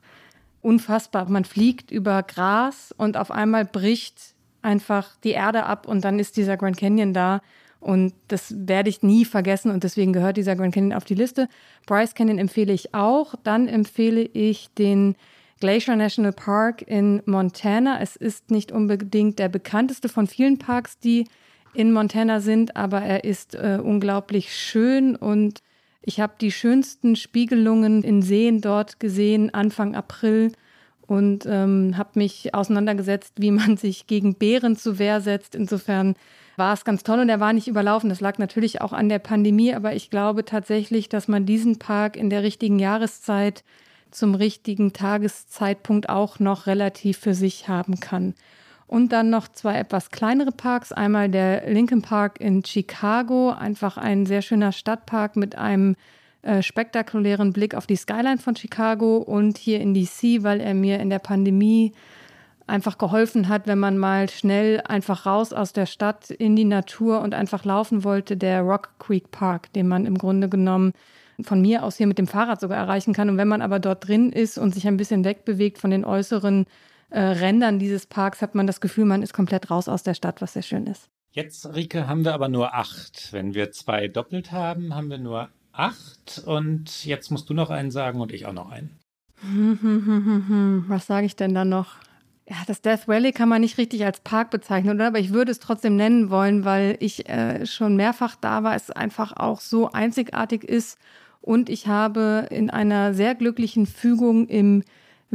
[0.61, 1.29] unfassbar.
[1.29, 4.34] Man fliegt über Gras und auf einmal bricht
[4.65, 7.41] einfach die Erde ab und dann ist dieser Grand Canyon da.
[7.79, 11.47] Und das werde ich nie vergessen und deswegen gehört dieser Grand Canyon auf die Liste.
[11.85, 13.35] Bryce Canyon empfehle ich auch.
[13.43, 15.15] Dann empfehle ich den
[15.59, 18.01] Glacier National Park in Montana.
[18.01, 21.27] Es ist nicht unbedingt der bekannteste von vielen Parks, die
[21.75, 25.61] in Montana sind, aber er ist äh, unglaublich schön und
[26.01, 30.51] ich habe die schönsten Spiegelungen in Seen dort gesehen Anfang April
[31.07, 35.55] und ähm, habe mich auseinandergesetzt, wie man sich gegen Bären zu Wehr setzt.
[35.55, 36.15] Insofern
[36.57, 38.09] war es ganz toll und er war nicht überlaufen.
[38.09, 42.15] Das lag natürlich auch an der Pandemie, aber ich glaube tatsächlich, dass man diesen Park
[42.15, 43.63] in der richtigen Jahreszeit
[44.11, 48.33] zum richtigen Tageszeitpunkt auch noch relativ für sich haben kann.
[48.87, 50.91] Und dann noch zwei etwas kleinere Parks.
[50.91, 55.95] Einmal der Lincoln Park in Chicago, einfach ein sehr schöner Stadtpark mit einem
[56.45, 60.99] äh, spektakulären Blick auf die Skyline von Chicago und hier in DC, weil er mir
[60.99, 61.91] in der Pandemie
[62.67, 67.21] einfach geholfen hat, wenn man mal schnell einfach raus aus der Stadt in die Natur
[67.21, 70.93] und einfach laufen wollte, der Rock Creek Park, den man im Grunde genommen
[71.41, 73.29] von mir aus hier mit dem Fahrrad sogar erreichen kann.
[73.29, 76.65] Und wenn man aber dort drin ist und sich ein bisschen wegbewegt von den äußeren
[77.09, 80.41] äh, Rändern dieses Parks, hat man das Gefühl, man ist komplett raus aus der Stadt,
[80.41, 81.09] was sehr schön ist.
[81.31, 83.33] Jetzt, Rike, haben wir aber nur acht.
[83.33, 86.43] Wenn wir zwei doppelt haben, haben wir nur acht.
[86.45, 88.97] Und jetzt musst du noch einen sagen und ich auch noch einen.
[90.87, 91.95] Was sage ich denn da noch?
[92.47, 95.07] Ja, das Death Valley kann man nicht richtig als Park bezeichnen, oder?
[95.07, 98.91] Aber ich würde es trotzdem nennen wollen, weil ich äh, schon mehrfach da war, es
[98.91, 100.99] einfach auch so einzigartig ist.
[101.41, 104.83] Und ich habe in einer sehr glücklichen Fügung im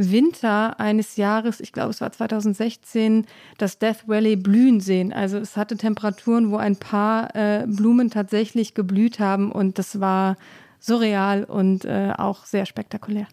[0.09, 3.25] Winter eines Jahres, ich glaube es war 2016,
[3.57, 5.13] das Death Valley blühen sehen.
[5.13, 10.37] Also es hatte Temperaturen, wo ein paar äh, Blumen tatsächlich geblüht haben und das war
[10.79, 13.27] surreal und äh, auch sehr spektakulär.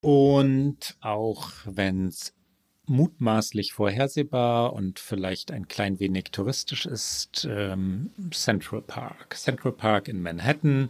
[0.00, 2.34] Und auch wenn es
[2.86, 9.36] mutmaßlich vorhersehbar und vielleicht ein klein wenig touristisch ist, ähm, Central Park.
[9.36, 10.88] Central Park in Manhattan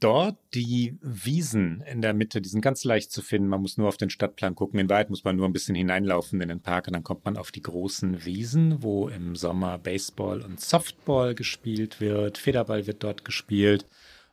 [0.00, 3.48] dort die Wiesen in der Mitte, die sind ganz leicht zu finden.
[3.48, 4.80] Man muss nur auf den Stadtplan gucken.
[4.80, 7.36] In Wahrheit muss man nur ein bisschen hineinlaufen in den Park und dann kommt man
[7.36, 12.38] auf die großen Wiesen, wo im Sommer Baseball und Softball gespielt wird.
[12.38, 13.86] Federball wird dort gespielt.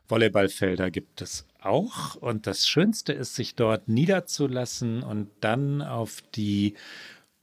[0.08, 2.16] Volleyballfelder gibt es auch.
[2.16, 6.74] Und das Schönste ist, sich dort niederzulassen und dann auf die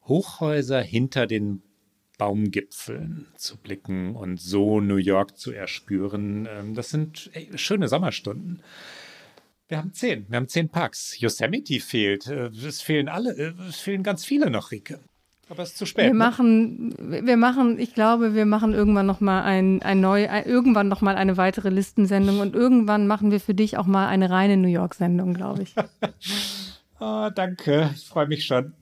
[0.07, 1.61] Hochhäuser hinter den
[2.17, 6.47] Baumgipfeln zu blicken und so New York zu erspüren.
[6.49, 8.62] Ähm, das sind schöne Sommerstunden.
[9.67, 10.25] Wir haben zehn.
[10.30, 11.19] Wir haben zehn Parks.
[11.19, 12.28] Yosemite fehlt.
[12.28, 13.36] Äh, es fehlen alle.
[13.36, 14.99] Äh, es fehlen ganz viele noch, Rike.
[15.49, 16.06] Aber es ist zu spät.
[16.06, 16.17] Wir ne?
[16.17, 20.88] machen, wir machen, ich glaube, wir machen irgendwann noch mal ein, ein neu, ein, irgendwann
[20.88, 24.58] noch mal eine weitere Listensendung und irgendwann machen wir für dich auch mal eine reine
[24.58, 25.75] New York-Sendung, glaube ich.
[26.99, 27.91] oh, danke.
[27.93, 28.73] Ich freue mich schon.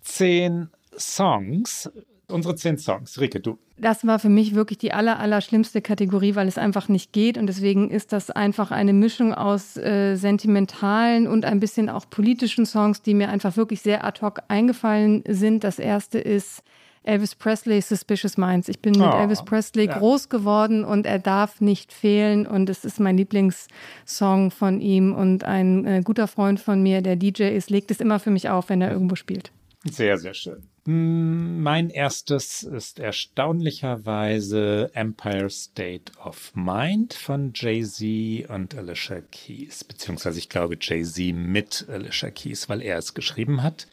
[0.00, 1.90] Zehn Songs
[2.28, 3.20] unsere zehn Songs.
[3.20, 3.58] Rike, du.
[3.78, 7.38] Das war für mich wirklich die aller, aller schlimmste Kategorie, weil es einfach nicht geht.
[7.38, 12.66] Und deswegen ist das einfach eine Mischung aus äh, sentimentalen und ein bisschen auch politischen
[12.66, 15.62] Songs, die mir einfach wirklich sehr ad hoc eingefallen sind.
[15.62, 16.62] Das erste ist
[17.06, 18.68] Elvis Presley Suspicious Minds.
[18.68, 19.98] Ich bin mit oh, Elvis Presley ja.
[19.98, 25.44] groß geworden und er darf nicht fehlen und es ist mein Lieblingssong von ihm und
[25.44, 28.68] ein äh, guter Freund von mir, der DJ ist, legt es immer für mich auf,
[28.68, 29.52] wenn er irgendwo spielt.
[29.84, 30.68] Sehr, sehr schön.
[30.88, 40.48] Mein erstes ist erstaunlicherweise Empire State of Mind von Jay-Z und Alicia Keys, beziehungsweise ich
[40.48, 43.88] glaube Jay-Z mit Alicia Keys, weil er es geschrieben hat.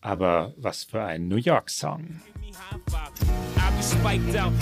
[0.00, 2.22] Aber was für ein New York-Song.
[3.82, 4.52] Spiked out.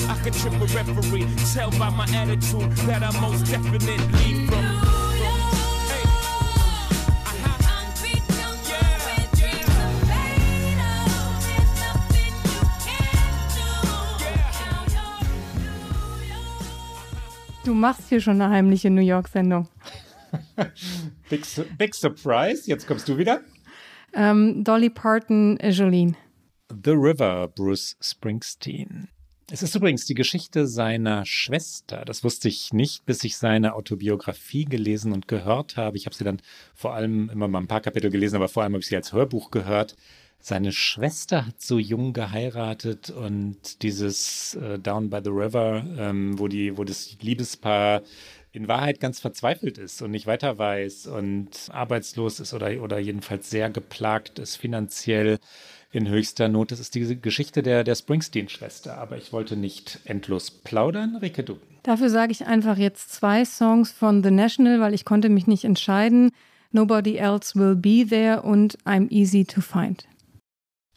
[17.70, 19.68] Du machst hier schon eine heimliche New York-Sendung.
[21.30, 21.44] big,
[21.78, 22.62] big Surprise.
[22.66, 23.42] Jetzt kommst du wieder.
[24.12, 26.16] Ähm, Dolly Parton, Jolene.
[26.68, 29.06] The River, Bruce Springsteen.
[29.52, 32.04] Es ist übrigens die Geschichte seiner Schwester.
[32.04, 35.96] Das wusste ich nicht, bis ich seine Autobiografie gelesen und gehört habe.
[35.96, 36.42] Ich habe sie dann
[36.74, 39.12] vor allem immer mal ein paar Kapitel gelesen, aber vor allem habe ich sie als
[39.12, 39.94] Hörbuch gehört.
[40.40, 46.48] Seine Schwester hat so jung geheiratet und dieses äh, Down by the River, ähm, wo,
[46.48, 48.02] die, wo das Liebespaar
[48.52, 53.50] in Wahrheit ganz verzweifelt ist und nicht weiter weiß und arbeitslos ist oder, oder jedenfalls
[53.50, 55.38] sehr geplagt ist finanziell
[55.92, 56.72] in höchster Not.
[56.72, 58.96] Das ist diese Geschichte der, der Springsteen-Schwester.
[58.98, 61.16] Aber ich wollte nicht endlos plaudern.
[61.16, 61.58] Rike, du.
[61.82, 65.64] Dafür sage ich einfach jetzt zwei Songs von The National, weil ich konnte mich nicht
[65.64, 66.30] entscheiden.
[66.72, 70.06] Nobody Else Will Be There und I'm Easy to Find.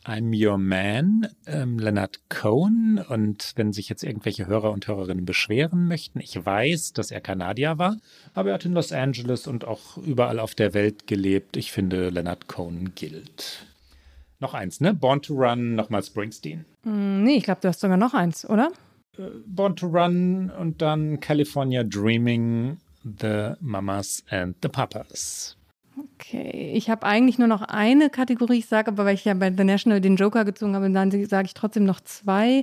[0.05, 3.03] I'm Your Man, ähm, Leonard Cohen.
[3.07, 7.77] Und wenn sich jetzt irgendwelche Hörer und Hörerinnen beschweren möchten, ich weiß, dass er Kanadier
[7.77, 7.97] war,
[8.33, 11.55] aber er hat in Los Angeles und auch überall auf der Welt gelebt.
[11.57, 13.65] Ich finde, Leonard Cohen gilt.
[14.39, 14.93] Noch eins, ne?
[14.93, 16.65] Born to Run, nochmal Springsteen.
[16.83, 18.71] Mm, nee, ich glaube, du hast sogar noch eins, oder?
[19.17, 25.55] Äh, Born to Run und dann California Dreaming, The Mamas and the Papas.
[25.97, 29.53] Okay, ich habe eigentlich nur noch eine Kategorie, ich sage aber, weil ich ja bei
[29.55, 32.61] The National den Joker gezogen habe, dann sage ich trotzdem noch zwei.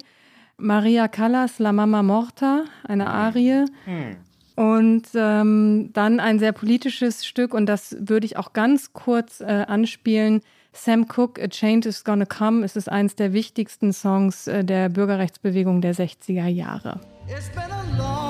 [0.57, 3.11] Maria Callas, La Mama Morta, eine hm.
[3.11, 3.65] Arie.
[3.85, 4.17] Hm.
[4.57, 9.45] Und ähm, dann ein sehr politisches Stück, und das würde ich auch ganz kurz äh,
[9.45, 10.43] anspielen.
[10.73, 14.89] Sam Cooke, A Change is Gonna Come, es ist eines der wichtigsten Songs äh, der
[14.89, 17.01] Bürgerrechtsbewegung der 60er Jahre.
[17.27, 18.30] It's been a long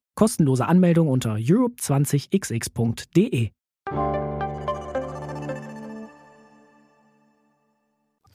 [0.15, 3.51] Kostenlose Anmeldung unter europe20xx.de.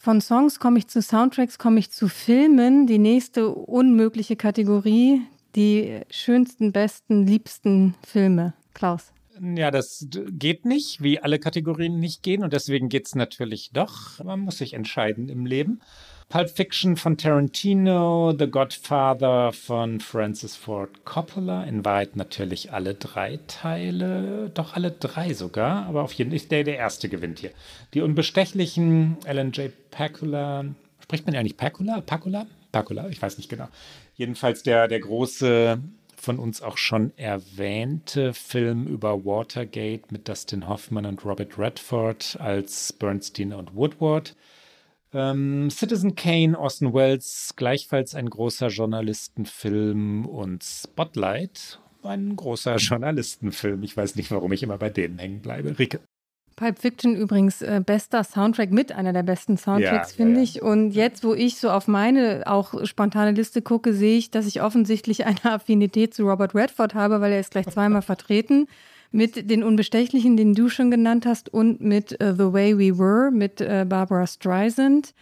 [0.06, 2.86] Von Songs komme ich zu Soundtracks, komme ich zu Filmen.
[2.86, 5.22] Die nächste unmögliche Kategorie,
[5.56, 8.54] die schönsten, besten, liebsten Filme.
[8.72, 9.12] Klaus.
[9.40, 12.44] Ja, das geht nicht, wie alle Kategorien nicht gehen.
[12.44, 14.22] Und deswegen geht es natürlich doch.
[14.22, 15.80] Man muss sich entscheiden im Leben.
[16.28, 21.62] Pulp Fiction von Tarantino, The Godfather von Francis Ford Coppola.
[21.62, 26.64] In Wahrheit natürlich alle drei Teile, doch alle drei sogar, aber auf jeden Fall der,
[26.64, 27.52] der erste gewinnt hier.
[27.94, 29.70] Die unbestechlichen Alan J.
[29.92, 30.64] Pakula,
[31.00, 32.00] spricht man ja nicht Pakula?
[32.00, 32.46] Pakula?
[32.72, 33.68] Pakula, ich weiß nicht genau.
[34.16, 35.78] Jedenfalls der, der große
[36.16, 42.92] von uns auch schon erwähnte Film über Watergate mit Dustin Hoffman und Robert Redford als
[42.92, 44.34] Bernstein und Woodward.
[45.12, 53.82] Ähm, Citizen Kane, Orson Welles, gleichfalls ein großer Journalistenfilm und Spotlight, ein großer Journalistenfilm.
[53.82, 55.78] Ich weiß nicht, warum ich immer bei denen hängen bleibe.
[55.78, 56.00] Rike.
[56.56, 60.44] Pulp Fiction übrigens äh, bester Soundtrack mit einer der besten Soundtracks, ja, finde ja, ja.
[60.44, 60.62] ich.
[60.62, 64.62] Und jetzt, wo ich so auf meine auch spontane Liste gucke, sehe ich, dass ich
[64.62, 68.68] offensichtlich eine Affinität zu Robert Redford habe, weil er ist gleich zweimal vertreten
[69.10, 73.30] mit den Unbestechlichen, den du schon genannt hast, und mit uh, The Way We Were
[73.30, 75.14] mit uh, Barbara Streisand.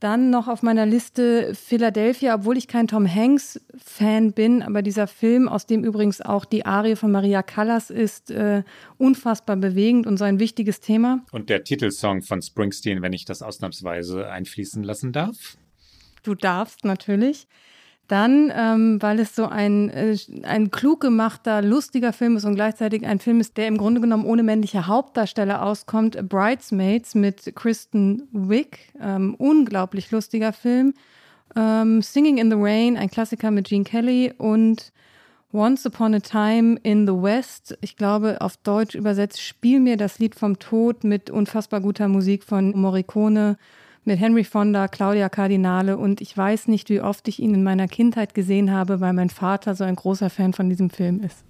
[0.00, 5.48] Dann noch auf meiner Liste Philadelphia, obwohl ich kein Tom Hanks-Fan bin, aber dieser Film,
[5.48, 8.62] aus dem übrigens auch die Arie von Maria Callas ist, äh,
[8.98, 11.24] unfassbar bewegend und so ein wichtiges Thema.
[11.32, 15.56] Und der Titelsong von Springsteen, wenn ich das ausnahmsweise einfließen lassen darf?
[16.22, 17.48] Du darfst natürlich.
[18.08, 23.04] Dann, ähm, weil es so ein, äh, ein klug gemachter, lustiger Film ist und gleichzeitig
[23.04, 26.16] ein Film ist, der im Grunde genommen ohne männliche Hauptdarsteller auskommt.
[26.28, 28.92] Bridesmaids mit Kristen Wick.
[29.00, 30.94] Ähm, unglaublich lustiger Film.
[31.56, 34.92] Ähm, Singing in the Rain, ein Klassiker mit Gene Kelly und
[35.52, 37.76] Once Upon a Time in the West.
[37.80, 42.44] Ich glaube, auf Deutsch übersetzt, Spiel mir das Lied vom Tod mit unfassbar guter Musik
[42.44, 43.56] von Morricone
[44.06, 47.88] mit Henry Fonda, Claudia Cardinale und ich weiß nicht, wie oft ich ihn in meiner
[47.88, 51.44] Kindheit gesehen habe, weil mein Vater so ein großer Fan von diesem Film ist.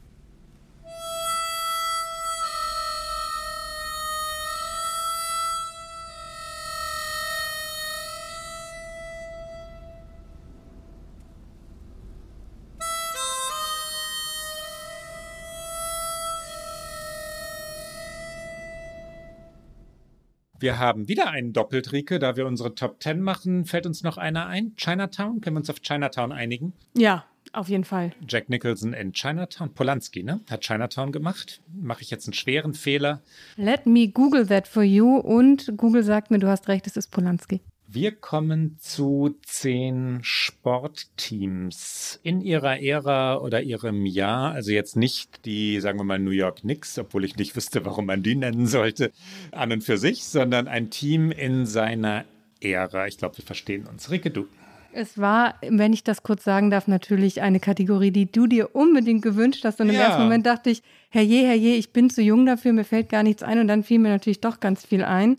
[20.66, 23.66] Wir haben wieder einen Doppeltrike, da wir unsere Top 10 machen.
[23.66, 24.74] Fällt uns noch einer ein?
[24.74, 25.40] Chinatown?
[25.40, 26.72] Können wir uns auf Chinatown einigen?
[26.92, 28.10] Ja, auf jeden Fall.
[28.26, 29.72] Jack Nicholson in Chinatown.
[29.74, 30.40] Polanski, ne?
[30.50, 31.62] Hat Chinatown gemacht.
[31.72, 33.22] Mache ich jetzt einen schweren Fehler?
[33.54, 35.18] Let me Google that for you.
[35.18, 37.60] Und Google sagt mir, du hast recht, es ist Polanski.
[37.88, 44.50] Wir kommen zu zehn Sportteams in ihrer Ära oder ihrem Jahr.
[44.50, 48.06] Also jetzt nicht die, sagen wir mal, New York Knicks, obwohl ich nicht wüsste, warum
[48.06, 49.12] man die nennen sollte,
[49.52, 52.24] an und für sich, sondern ein Team in seiner
[52.60, 53.06] Ära.
[53.06, 54.10] Ich glaube, wir verstehen uns.
[54.10, 54.48] Rike, du.
[54.92, 59.22] Es war, wenn ich das kurz sagen darf, natürlich eine Kategorie, die du dir unbedingt
[59.22, 59.80] gewünscht hast.
[59.80, 60.06] Und im ja.
[60.06, 63.44] ersten Moment dachte ich, herrje, herrje, ich bin zu jung dafür, mir fällt gar nichts
[63.44, 63.60] ein.
[63.60, 65.36] Und dann fiel mir natürlich doch ganz viel ein.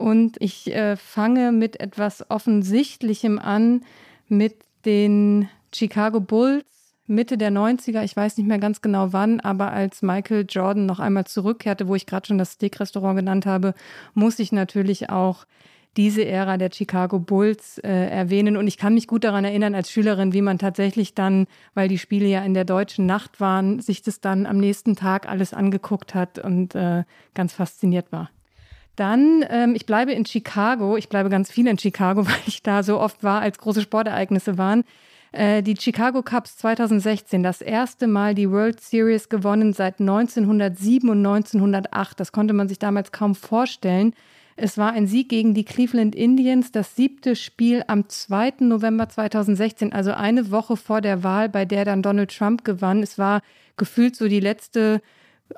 [0.00, 3.82] Und ich äh, fange mit etwas Offensichtlichem an,
[4.28, 6.64] mit den Chicago Bulls
[7.06, 11.00] Mitte der 90er, ich weiß nicht mehr ganz genau wann, aber als Michael Jordan noch
[11.00, 13.74] einmal zurückkehrte, wo ich gerade schon das Steak-Restaurant genannt habe,
[14.14, 15.44] muss ich natürlich auch
[15.96, 18.56] diese Ära der Chicago Bulls äh, erwähnen.
[18.56, 21.98] Und ich kann mich gut daran erinnern als Schülerin, wie man tatsächlich dann, weil die
[21.98, 26.14] Spiele ja in der deutschen Nacht waren, sich das dann am nächsten Tag alles angeguckt
[26.14, 27.02] hat und äh,
[27.34, 28.30] ganz fasziniert war.
[29.00, 30.98] Dann, ähm, ich bleibe in Chicago.
[30.98, 34.58] Ich bleibe ganz viel in Chicago, weil ich da so oft war, als große Sportereignisse
[34.58, 34.84] waren.
[35.32, 41.24] Äh, die Chicago Cubs 2016, das erste Mal die World Series gewonnen seit 1907 und
[41.24, 42.20] 1908.
[42.20, 44.12] Das konnte man sich damals kaum vorstellen.
[44.56, 48.56] Es war ein Sieg gegen die Cleveland Indians, das siebte Spiel am 2.
[48.58, 53.02] November 2016, also eine Woche vor der Wahl, bei der dann Donald Trump gewann.
[53.02, 53.40] Es war
[53.78, 55.00] gefühlt so die letzte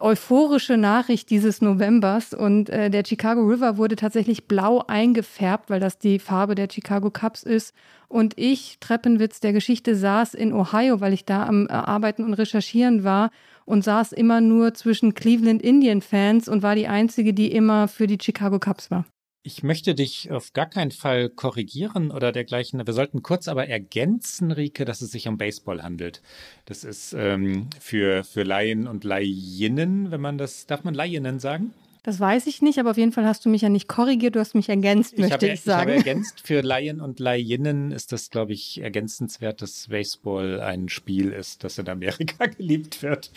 [0.00, 5.98] euphorische Nachricht dieses Novembers und äh, der Chicago River wurde tatsächlich blau eingefärbt, weil das
[5.98, 7.74] die Farbe der Chicago Cubs ist.
[8.08, 12.34] Und ich, Treppenwitz der Geschichte, saß in Ohio, weil ich da am äh, Arbeiten und
[12.34, 13.30] Recherchieren war
[13.64, 18.06] und saß immer nur zwischen Cleveland Indian Fans und war die einzige, die immer für
[18.06, 19.04] die Chicago Cubs war.
[19.44, 22.86] Ich möchte dich auf gar keinen Fall korrigieren oder dergleichen.
[22.86, 26.22] Wir sollten kurz aber ergänzen, Rike, dass es sich um Baseball handelt.
[26.64, 31.74] Das ist ähm, für, für Laien und Laieninnen, wenn man das, darf man Laieninnen sagen?
[32.04, 34.40] Das weiß ich nicht, aber auf jeden Fall hast du mich ja nicht korrigiert, du
[34.40, 35.90] hast mich ergänzt, möchte ich, habe, ich sagen.
[35.90, 40.88] Ich habe ergänzt, für Laien und Laieninnen ist das, glaube ich, ergänzenswert, dass Baseball ein
[40.88, 43.30] Spiel ist, das in Amerika geliebt wird.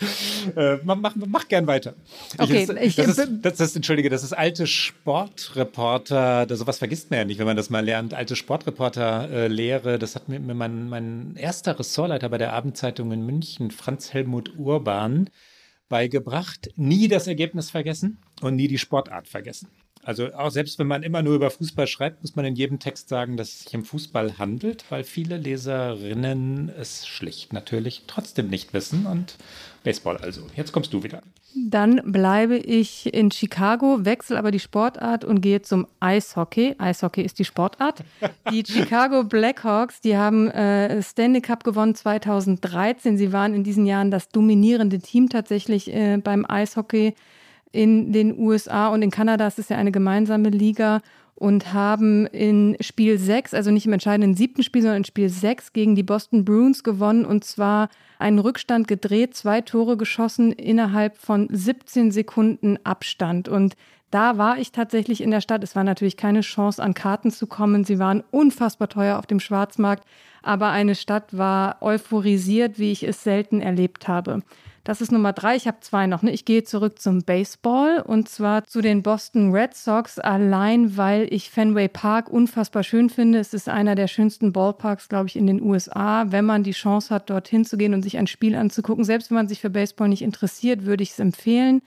[0.56, 1.94] Äh, mach, mach, mach gern weiter.
[2.38, 7.20] Okay, ich, das, ist, das ist, entschuldige, das ist alte Sportreporter, das, sowas vergisst man
[7.20, 11.36] ja nicht, wenn man das mal lernt, alte Sportreporter-Lehre, äh, das hat mir mein, mein
[11.36, 15.30] erster Ressortleiter bei der Abendzeitung in München, Franz Helmut Urban,
[15.88, 16.70] beigebracht.
[16.76, 19.68] Nie das Ergebnis vergessen und nie die Sportart vergessen.
[20.02, 23.08] Also auch selbst wenn man immer nur über Fußball schreibt, muss man in jedem Text
[23.08, 28.72] sagen, dass es sich um Fußball handelt, weil viele Leserinnen es schlicht natürlich trotzdem nicht
[28.72, 29.36] wissen und
[29.82, 30.46] Baseball also.
[30.54, 31.22] Jetzt kommst du wieder.
[31.58, 36.74] Dann bleibe ich in Chicago, wechsle aber die Sportart und gehe zum Eishockey.
[36.76, 38.04] Eishockey ist die Sportart.
[38.52, 43.16] Die Chicago Blackhawks, die haben äh, Stanley Cup gewonnen 2013.
[43.16, 47.14] Sie waren in diesen Jahren das dominierende Team tatsächlich äh, beim Eishockey
[47.72, 51.00] in den USA und in Kanada ist es ja eine gemeinsame Liga
[51.36, 55.74] und haben in Spiel 6, also nicht im entscheidenden siebten Spiel, sondern in Spiel 6
[55.74, 61.46] gegen die Boston Bruins gewonnen und zwar einen Rückstand gedreht, zwei Tore geschossen innerhalb von
[61.50, 63.48] 17 Sekunden Abstand.
[63.48, 63.76] Und
[64.10, 65.62] da war ich tatsächlich in der Stadt.
[65.62, 67.84] Es war natürlich keine Chance, an Karten zu kommen.
[67.84, 70.04] Sie waren unfassbar teuer auf dem Schwarzmarkt,
[70.42, 74.42] aber eine Stadt war euphorisiert, wie ich es selten erlebt habe.
[74.86, 75.56] Das ist Nummer drei.
[75.56, 76.22] Ich habe zwei noch.
[76.22, 76.30] Ne?
[76.30, 81.50] Ich gehe zurück zum Baseball und zwar zu den Boston Red Sox, allein weil ich
[81.50, 83.40] Fenway Park unfassbar schön finde.
[83.40, 86.26] Es ist einer der schönsten Ballparks, glaube ich, in den USA.
[86.28, 89.34] Wenn man die Chance hat, dorthin zu gehen und sich ein Spiel anzugucken, selbst wenn
[89.34, 91.82] man sich für Baseball nicht interessiert, würde ich es empfehlen.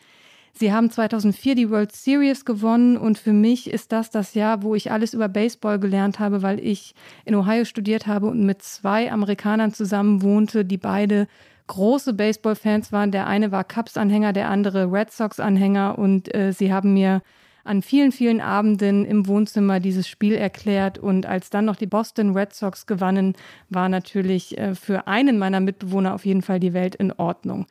[0.52, 4.76] Sie haben 2004 die World Series gewonnen und für mich ist das das Jahr, wo
[4.76, 9.10] ich alles über Baseball gelernt habe, weil ich in Ohio studiert habe und mit zwei
[9.10, 11.30] Amerikanern zusammen wohnte, die beide
[11.70, 13.11] große Baseball-Fans waren.
[13.11, 17.22] Der eine war Cubs-Anhänger, der andere Red Sox-Anhänger und äh, sie haben mir
[17.63, 20.97] an vielen, vielen Abenden im Wohnzimmer dieses Spiel erklärt.
[20.97, 23.36] Und als dann noch die Boston Red Sox gewannen,
[23.70, 27.67] war natürlich äh, für einen meiner Mitbewohner auf jeden Fall die Welt in Ordnung.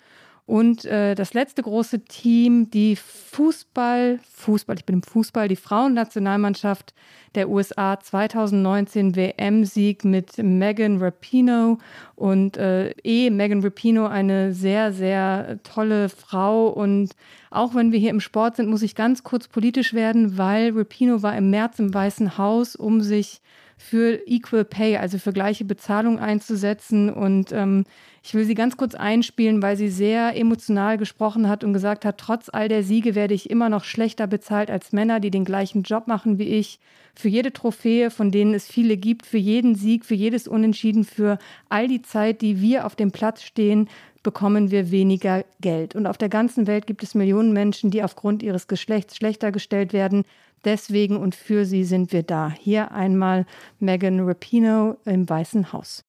[0.49, 6.94] Und äh, das letzte große Team, die Fußball, Fußball, ich bin im Fußball, die Frauennationalmannschaft
[7.34, 11.76] der USA 2019 WM-Sieg mit Megan Rapino.
[12.14, 16.68] Und äh, eh Megan Rapino eine sehr, sehr tolle Frau.
[16.68, 17.11] Und
[17.51, 21.22] auch wenn wir hier im Sport sind, muss ich ganz kurz politisch werden, weil Rapino
[21.22, 23.42] war im März im Weißen Haus, um sich
[23.79, 27.11] für Equal Pay, also für gleiche Bezahlung einzusetzen.
[27.11, 27.85] Und ähm,
[28.22, 32.18] ich will sie ganz kurz einspielen, weil sie sehr emotional gesprochen hat und gesagt hat,
[32.18, 35.85] trotz all der Siege werde ich immer noch schlechter bezahlt als Männer, die den gleichen
[35.85, 36.81] Job machen wie ich.
[37.14, 41.39] Für jede Trophäe, von denen es viele gibt, für jeden Sieg, für jedes Unentschieden, für
[41.68, 43.89] all die Zeit, die wir auf dem Platz stehen,
[44.29, 45.95] bekommen wir weniger Geld.
[45.95, 49.95] Und auf der ganzen Welt gibt es Millionen Menschen, die aufgrund ihres Geschlechts schlechter gestellt
[49.95, 50.24] werden.
[50.66, 52.51] Deswegen und für sie sind wir da.
[52.61, 53.47] Hier einmal
[53.79, 56.05] Megan Rapino im Weißen Haus.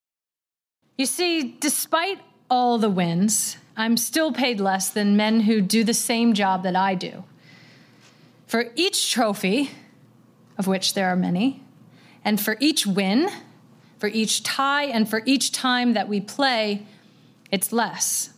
[0.98, 2.18] You see, despite
[2.50, 6.76] all the wins, I'm still paid less than men who do the same job that
[6.76, 7.24] I do.
[8.48, 9.70] For each trophy,
[10.58, 11.62] of which there are many,
[12.26, 13.30] and for each win,
[13.98, 16.84] for each tie, and for each time that we play,
[17.52, 18.32] it's less.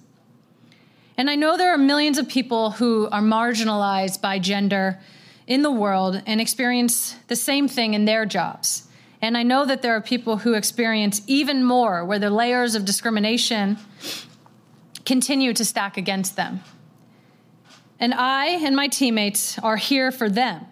[1.18, 4.99] And I know there are millions of people who are marginalized by gender
[5.47, 8.88] in the world and experience the same thing in their jobs.
[9.22, 12.86] And I know that there are people who experience even more, where the layers of
[12.86, 13.78] discrimination
[15.05, 16.62] continue to stack against them.
[17.99, 20.66] And I and my teammates are here for them.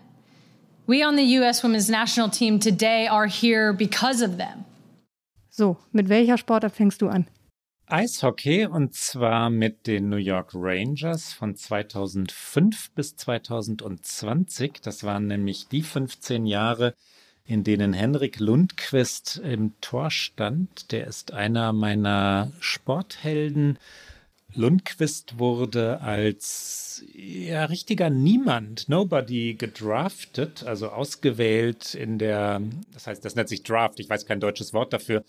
[0.88, 1.62] We on the U.S.
[1.62, 4.66] women's national team today are here because of them.
[5.52, 7.28] So, mit welcher Sportart fängst du an?
[7.92, 14.82] Eishockey und zwar mit den New York Rangers von 2005 bis 2020.
[14.84, 16.94] Das waren nämlich die 15 Jahre,
[17.46, 20.92] in denen Henrik Lundqvist im Tor stand.
[20.92, 23.80] Der ist einer meiner Sporthelden.
[24.54, 32.62] Lundqvist wurde als ja, richtiger Niemand, Nobody gedraftet, also ausgewählt in der,
[32.94, 35.24] das heißt, das nennt sich Draft, ich weiß kein deutsches Wort dafür,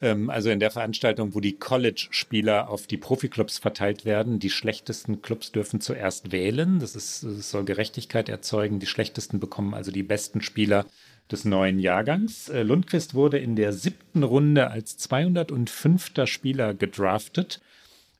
[0.00, 4.38] ähm, also in der Veranstaltung, wo die College-Spieler auf die Profiklubs verteilt werden.
[4.38, 8.80] Die schlechtesten Clubs dürfen zuerst wählen, das, ist, das soll Gerechtigkeit erzeugen.
[8.80, 10.86] Die schlechtesten bekommen also die besten Spieler
[11.30, 12.48] des neuen Jahrgangs.
[12.48, 16.26] Äh, Lundqvist wurde in der siebten Runde als 205.
[16.26, 17.60] Spieler gedraftet.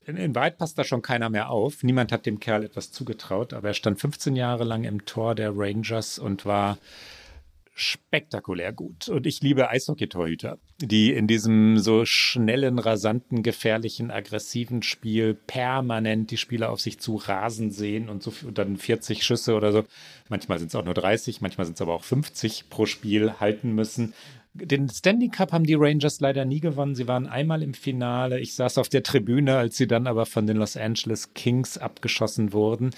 [0.06, 1.82] In, in Wahrheit passt da schon keiner mehr auf.
[1.82, 5.52] Niemand hat dem Kerl etwas zugetraut, aber er stand 15 Jahre lang im Tor der
[5.54, 6.78] Rangers und war
[7.74, 9.08] spektakulär gut.
[9.08, 16.36] Und ich liebe Eishockey-Torhüter, die in diesem so schnellen, rasanten, gefährlichen, aggressiven Spiel permanent die
[16.36, 19.84] Spieler auf sich zu rasen sehen und so und dann 40 Schüsse oder so.
[20.28, 23.74] Manchmal sind es auch nur 30, manchmal sind es aber auch 50 pro Spiel halten
[23.74, 24.14] müssen.
[24.54, 26.94] Den Standing Cup haben die Rangers leider nie gewonnen.
[26.94, 28.38] Sie waren einmal im Finale.
[28.38, 32.52] Ich saß auf der Tribüne, als sie dann aber von den Los Angeles Kings abgeschossen
[32.52, 32.90] wurden.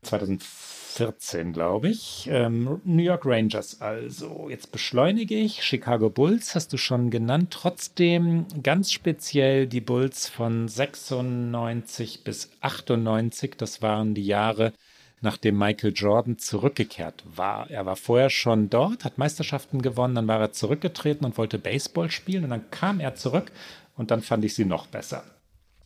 [0.00, 2.28] 2004 14, glaube ich.
[2.30, 4.48] Ähm, New York Rangers also.
[4.48, 5.64] Jetzt beschleunige ich.
[5.64, 7.48] Chicago Bulls hast du schon genannt.
[7.50, 13.56] Trotzdem ganz speziell die Bulls von 96 bis 98.
[13.56, 14.72] Das waren die Jahre,
[15.20, 17.68] nachdem Michael Jordan zurückgekehrt war.
[17.70, 22.10] Er war vorher schon dort, hat Meisterschaften gewonnen, dann war er zurückgetreten und wollte Baseball
[22.10, 23.50] spielen und dann kam er zurück
[23.96, 25.24] und dann fand ich sie noch besser.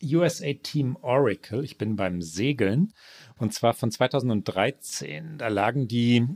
[0.02, 2.92] USA Team Oracle, ich bin beim Segeln
[3.38, 5.38] und zwar von 2013.
[5.38, 6.26] Da lagen die,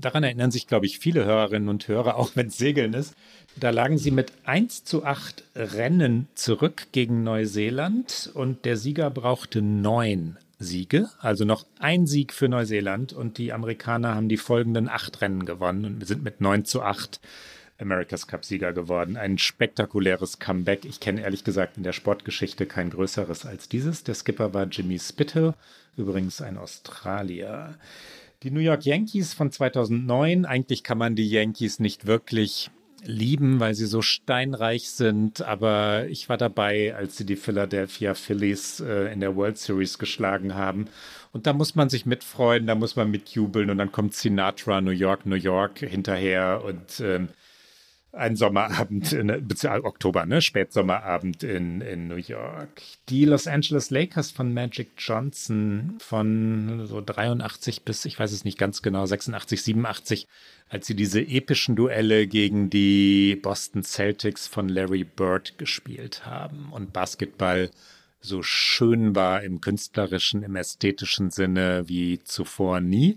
[0.00, 3.14] daran erinnern sich, glaube ich, viele Hörerinnen und Hörer, auch wenn es Segeln ist.
[3.56, 9.62] Da lagen sie mit 1 zu 8 Rennen zurück gegen Neuseeland und der Sieger brauchte
[9.62, 15.20] neun Siege, also noch ein Sieg für Neuseeland und die Amerikaner haben die folgenden acht
[15.20, 17.20] Rennen gewonnen und wir sind mit 9 zu 8
[17.78, 19.16] America's Cup-Sieger geworden.
[19.16, 20.84] Ein spektakuläres Comeback.
[20.84, 24.04] Ich kenne ehrlich gesagt in der Sportgeschichte kein größeres als dieses.
[24.04, 25.54] Der Skipper war Jimmy Spithill,
[25.96, 27.74] übrigens ein Australier.
[28.42, 30.44] Die New York Yankees von 2009.
[30.44, 32.70] Eigentlich kann man die Yankees nicht wirklich
[33.06, 35.42] lieben, weil sie so steinreich sind.
[35.42, 40.54] Aber ich war dabei, als sie die Philadelphia Phillies äh, in der World Series geschlagen
[40.54, 40.86] haben.
[41.32, 44.92] Und da muss man sich mitfreuen, da muss man mitjubeln und dann kommt Sinatra, New
[44.92, 47.28] York, New York hinterher und ähm,
[48.16, 50.40] ein Sommerabend, in, Oktober, ne?
[50.40, 52.82] Spätsommerabend in, in New York.
[53.08, 58.58] Die Los Angeles Lakers von Magic Johnson von so 83 bis, ich weiß es nicht
[58.58, 60.26] ganz genau, 86, 87,
[60.68, 66.92] als sie diese epischen Duelle gegen die Boston Celtics von Larry Bird gespielt haben und
[66.92, 67.70] Basketball
[68.20, 73.16] so schön war im künstlerischen, im ästhetischen Sinne wie zuvor nie.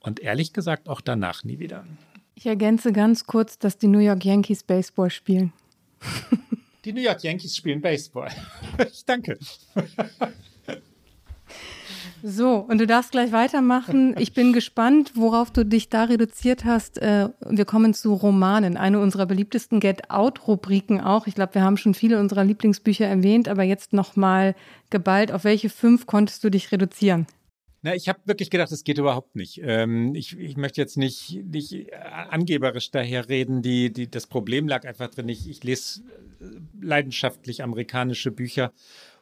[0.00, 1.84] Und ehrlich gesagt auch danach nie wieder.
[2.34, 5.52] Ich ergänze ganz kurz, dass die New York Yankees Baseball spielen.
[6.84, 8.30] Die New York Yankees spielen Baseball.
[8.92, 9.38] ich danke.
[12.26, 14.14] So, und du darfst gleich weitermachen.
[14.18, 16.96] Ich bin gespannt, worauf du dich da reduziert hast.
[16.96, 21.26] Äh, wir kommen zu Romanen, eine unserer beliebtesten Get-Out-Rubriken auch.
[21.26, 24.54] Ich glaube, wir haben schon viele unserer Lieblingsbücher erwähnt, aber jetzt nochmal
[24.88, 25.32] geballt.
[25.32, 27.26] Auf welche fünf konntest du dich reduzieren?
[27.84, 29.60] Na, ich habe wirklich gedacht, es geht überhaupt nicht.
[29.62, 31.94] Ähm, ich, ich möchte jetzt nicht, nicht äh,
[32.30, 33.60] angeberisch daherreden.
[33.60, 35.28] Die, die, das Problem lag einfach drin.
[35.28, 36.00] Ich, ich lese
[36.40, 36.44] äh,
[36.80, 38.72] leidenschaftlich amerikanische Bücher.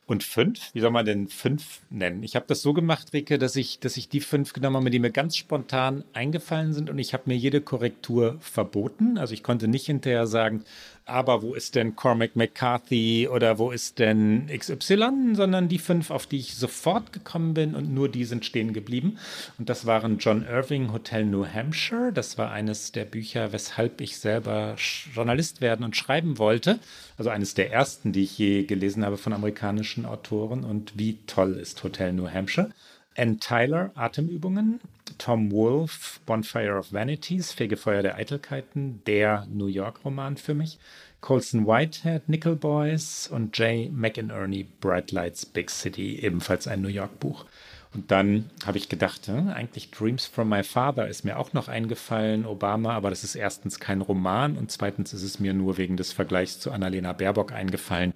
[0.07, 0.73] Und fünf?
[0.75, 2.23] Wie soll man denn fünf nennen?
[2.23, 5.01] Ich habe das so gemacht, Rike, dass ich, dass ich die fünf genommen habe, die
[5.01, 9.19] mir ganz spontan eingefallen sind und ich habe mir jede Korrektur verboten.
[9.19, 10.63] Also ich konnte nicht hinterher sagen,
[11.05, 16.27] aber wo ist denn Cormac McCarthy oder wo ist denn XY, sondern die fünf, auf
[16.27, 19.19] die ich sofort gekommen bin und nur die sind stehen geblieben.
[19.59, 22.13] Und das waren John Irving, Hotel New Hampshire.
[22.13, 24.77] Das war eines der Bücher, weshalb ich selber
[25.15, 26.79] Journalist werden und schreiben wollte.
[27.19, 30.65] Also eines der ersten, die ich je gelesen habe von amerikanischen Autoren.
[30.65, 32.71] Und wie toll ist Hotel New Hampshire.
[33.17, 34.81] Ann Tyler, Atemübungen.
[35.23, 40.81] Tom Wolfe, Bonfire of Vanities, Fegefeuer der Eitelkeiten, der New York-Roman für mich.
[41.20, 47.47] Colson Whitehead, Nickel Boys und Jay McInerney, Bright Lights, Big City, ebenfalls ein New York-Buch.
[47.95, 51.68] Und dann habe ich gedacht, hm, eigentlich Dreams from My Father ist mir auch noch
[51.68, 55.97] eingefallen, Obama, aber das ist erstens kein Roman und zweitens ist es mir nur wegen
[55.97, 58.14] des Vergleichs zu Annalena Baerbock eingefallen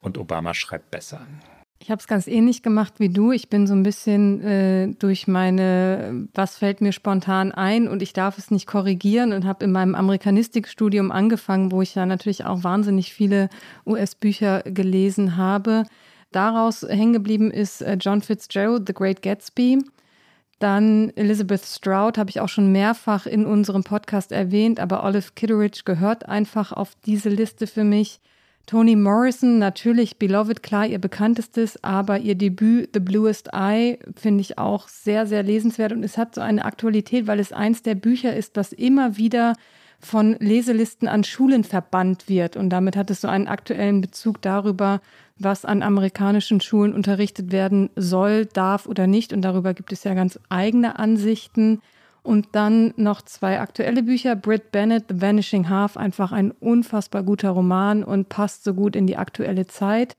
[0.00, 1.26] und Obama schreibt besser.
[1.78, 3.32] Ich habe es ganz ähnlich gemacht wie du.
[3.32, 8.12] Ich bin so ein bisschen äh, durch meine, was fällt mir spontan ein und ich
[8.12, 12.64] darf es nicht korrigieren und habe in meinem Amerikanistikstudium angefangen, wo ich ja natürlich auch
[12.64, 13.50] wahnsinnig viele
[13.86, 15.84] US-Bücher gelesen habe.
[16.32, 19.78] Daraus hängen geblieben ist äh, John Fitzgerald, The Great Gatsby.
[20.58, 25.82] Dann Elizabeth Stroud habe ich auch schon mehrfach in unserem Podcast erwähnt, aber Olive Kitteridge
[25.84, 28.20] gehört einfach auf diese Liste für mich.
[28.66, 34.58] Toni Morrison, natürlich Beloved, klar, ihr bekanntestes, aber ihr Debüt The Bluest Eye finde ich
[34.58, 38.34] auch sehr, sehr lesenswert und es hat so eine Aktualität, weil es eins der Bücher
[38.34, 39.54] ist, das immer wieder
[40.00, 45.00] von Leselisten an Schulen verbannt wird und damit hat es so einen aktuellen Bezug darüber,
[45.38, 50.14] was an amerikanischen Schulen unterrichtet werden soll, darf oder nicht und darüber gibt es ja
[50.14, 51.82] ganz eigene Ansichten.
[52.26, 54.34] Und dann noch zwei aktuelle Bücher.
[54.34, 59.06] Britt Bennett, The Vanishing Half, einfach ein unfassbar guter Roman und passt so gut in
[59.06, 60.16] die aktuelle Zeit.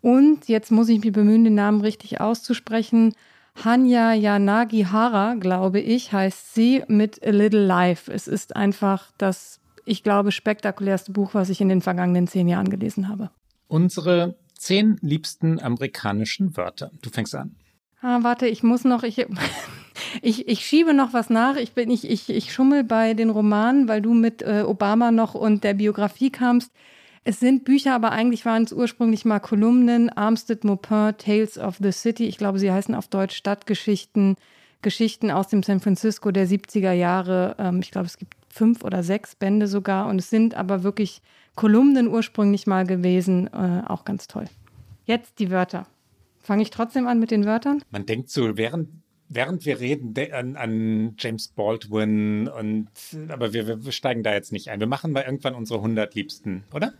[0.00, 3.14] Und jetzt muss ich mich bemühen, den Namen richtig auszusprechen.
[3.62, 8.10] Hanya Yanagihara, glaube ich, heißt sie mit A Little Life.
[8.10, 12.70] Es ist einfach das, ich glaube, spektakulärste Buch, was ich in den vergangenen zehn Jahren
[12.70, 13.28] gelesen habe.
[13.68, 16.90] Unsere zehn liebsten amerikanischen Wörter.
[17.02, 17.56] Du fängst an.
[18.02, 19.24] Ah, warte, ich muss noch, ich,
[20.22, 21.56] ich, ich schiebe noch was nach.
[21.56, 25.34] Ich bin, ich, ich, ich schummel bei den Romanen, weil du mit äh, Obama noch
[25.34, 26.72] und der Biografie kamst.
[27.24, 30.10] Es sind Bücher, aber eigentlich waren es ursprünglich mal Kolumnen.
[30.10, 32.26] Armstead Maupin, Tales of the City.
[32.26, 34.36] Ich glaube, sie heißen auf Deutsch Stadtgeschichten.
[34.82, 37.54] Geschichten aus dem San Francisco der 70er Jahre.
[37.60, 40.08] Ähm, ich glaube, es gibt fünf oder sechs Bände sogar.
[40.08, 41.22] Und es sind aber wirklich
[41.54, 43.46] Kolumnen ursprünglich mal gewesen.
[43.52, 44.46] Äh, auch ganz toll.
[45.04, 45.86] Jetzt die Wörter.
[46.42, 47.82] Fange ich trotzdem an mit den Wörtern?
[47.90, 48.88] Man denkt so, während
[49.34, 52.88] während wir reden an, an, James Baldwin und
[53.28, 54.80] aber wir, wir, steigen da jetzt nicht ein.
[54.80, 56.92] Wir machen mal irgendwann unsere 100 liebsten, oder?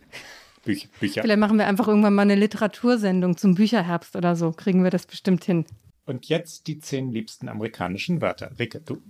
[0.63, 1.21] Büch, Bücher.
[1.21, 4.51] Vielleicht machen wir einfach irgendwann mal eine Literatursendung zum Bücherherbst oder so.
[4.51, 5.65] Kriegen wir das bestimmt hin.
[6.05, 8.51] Und jetzt die zehn liebsten amerikanischen Wörter.
[8.59, 9.01] Ricke, du.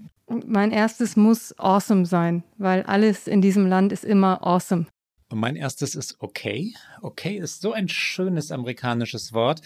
[0.46, 4.88] Mein erstes muss awesome sein, weil alles in diesem Land ist immer awesome.
[5.30, 6.74] Und mein erstes ist okay.
[7.02, 9.62] Okay ist so ein schönes amerikanisches Wort.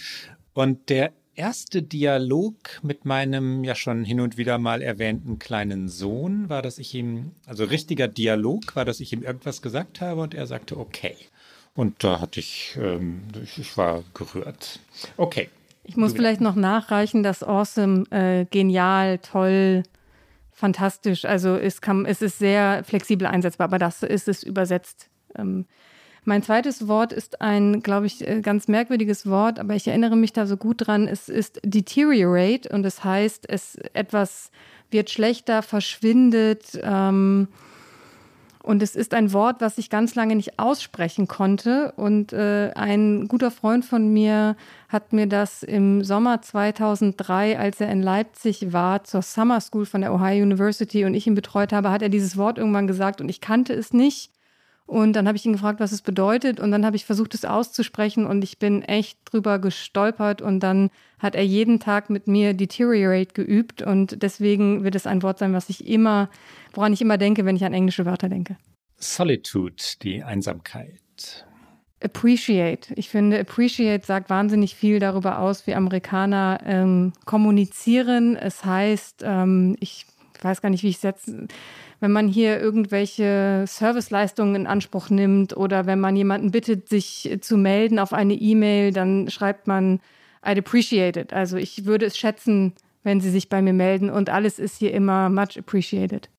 [0.57, 6.49] Und der erste Dialog mit meinem ja schon hin und wieder mal erwähnten kleinen Sohn
[6.49, 10.33] war, dass ich ihm, also richtiger Dialog war, dass ich ihm irgendwas gesagt habe und
[10.33, 11.15] er sagte okay.
[11.75, 13.21] Und da hatte ich, ähm,
[13.55, 14.79] ich war gerührt.
[15.15, 15.51] Okay.
[15.83, 19.83] Ich muss vielleicht noch nachreichen, dass Awesome äh, genial, toll,
[20.51, 25.11] fantastisch, also es, kann, es ist sehr flexibel einsetzbar, aber das ist es übersetzt.
[25.37, 25.67] Ähm,
[26.27, 30.33] mein zweites Wort ist ein, glaube ich, äh, ganz merkwürdiges Wort, aber ich erinnere mich
[30.33, 31.07] da so gut dran.
[31.07, 34.51] Es ist deteriorate und es das heißt, es etwas
[34.91, 36.79] wird schlechter, verschwindet.
[36.83, 37.47] Ähm,
[38.63, 41.93] Und es ist ein Wort, was ich ganz lange nicht aussprechen konnte.
[41.95, 44.57] Und äh, ein guter Freund von mir
[44.89, 50.01] hat mir das im Sommer 2003, als er in Leipzig war, zur Summer School von
[50.01, 53.29] der Ohio University und ich ihn betreut habe, hat er dieses Wort irgendwann gesagt und
[53.29, 54.31] ich kannte es nicht.
[54.87, 56.61] Und dann habe ich ihn gefragt, was es bedeutet.
[56.61, 58.25] Und dann habe ich versucht, es auszusprechen.
[58.25, 60.41] Und ich bin echt drüber gestolpert.
[60.41, 63.81] Und dann hat er jeden Tag mit mir Deteriorate geübt.
[63.81, 66.29] Und deswegen wird es ein Wort sein, was ich immer,
[66.73, 68.55] woran ich immer denke, wenn ich an englische Wörter denke.
[68.95, 71.45] Solitude, die Einsamkeit.
[72.01, 72.93] Appreciate.
[72.95, 78.37] Ich finde, Appreciate sagt wahnsinnig viel darüber aus, wie Amerikaner ähm, kommunizieren.
[78.37, 80.05] Es heißt, ähm, ich
[80.41, 81.47] weiß gar nicht, wie ich es setze
[81.99, 87.57] wenn man hier irgendwelche Serviceleistungen in Anspruch nimmt oder wenn man jemanden bittet, sich zu
[87.57, 89.99] melden auf eine E-Mail, dann schreibt man
[90.43, 91.33] I'd appreciate it.
[91.33, 92.73] Also ich würde es schätzen,
[93.03, 96.29] wenn Sie sich bei mir melden und alles ist hier immer much appreciated.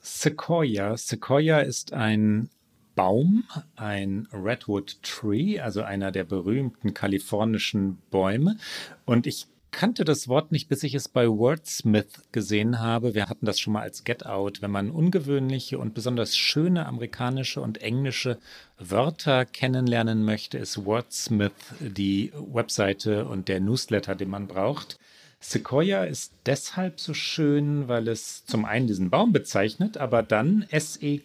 [0.00, 0.96] Sequoia.
[0.96, 2.50] Sequoia ist ein
[2.94, 3.44] Baum,
[3.76, 8.56] ein Redwood Tree, also einer der berühmten kalifornischen Bäume.
[9.04, 13.14] Und ich kannte das Wort nicht, bis ich es bei Wordsmith gesehen habe.
[13.14, 14.62] Wir hatten das schon mal als Get Out.
[14.62, 18.38] Wenn man ungewöhnliche und besonders schöne amerikanische und englische
[18.78, 24.98] Wörter kennenlernen möchte, ist Wordsmith die Webseite und der Newsletter, den man braucht.
[25.46, 31.18] Sequoia ist deshalb so schön, weil es zum einen diesen Baum bezeichnet, aber dann S-E-Q-U-O-I-A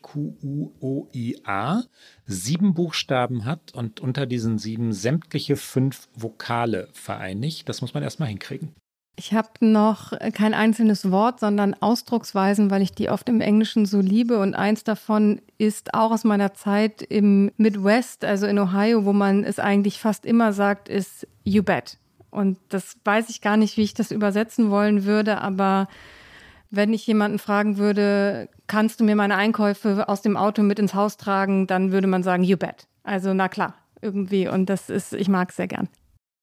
[2.25, 7.69] sieben Buchstaben hat und unter diesen sieben sämtliche fünf Vokale vereinigt.
[7.69, 8.75] Das muss man erstmal hinkriegen.
[9.15, 14.01] Ich habe noch kein einzelnes Wort, sondern Ausdrucksweisen, weil ich die oft im Englischen so
[14.01, 14.39] liebe.
[14.39, 19.45] Und eins davon ist auch aus meiner Zeit im Midwest, also in Ohio, wo man
[19.45, 21.97] es eigentlich fast immer sagt, ist You bet.
[22.31, 25.87] Und das weiß ich gar nicht, wie ich das übersetzen wollen würde, aber
[26.71, 30.93] wenn ich jemanden fragen würde, kannst du mir meine Einkäufe aus dem Auto mit ins
[30.93, 32.87] Haus tragen, dann würde man sagen, you bet.
[33.03, 34.47] Also na klar, irgendwie.
[34.47, 35.89] Und das ist, ich mag es sehr gern.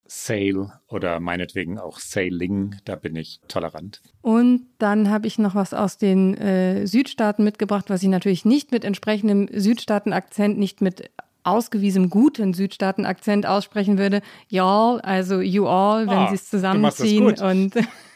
[0.09, 4.03] Sail oder meinetwegen auch Sailing, da bin ich tolerant.
[4.22, 8.72] Und dann habe ich noch was aus den äh, Südstaaten mitgebracht, was ich natürlich nicht
[8.72, 11.11] mit entsprechendem Südstaaten-Akzent, nicht mit
[11.47, 14.20] ausgewiesenem guten Südstaaten-Akzent aussprechen würde,
[14.51, 17.38] y'all, also you all, wenn oh, sie es zusammenziehen.
[17.38, 17.74] Und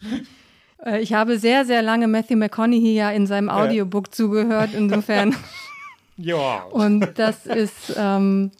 [0.84, 4.12] äh, ich habe sehr, sehr lange Matthew McConaughey ja in seinem Audiobook ja.
[4.12, 5.34] zugehört, insofern.
[6.16, 6.62] ja.
[6.64, 8.50] Und das ist, ähm,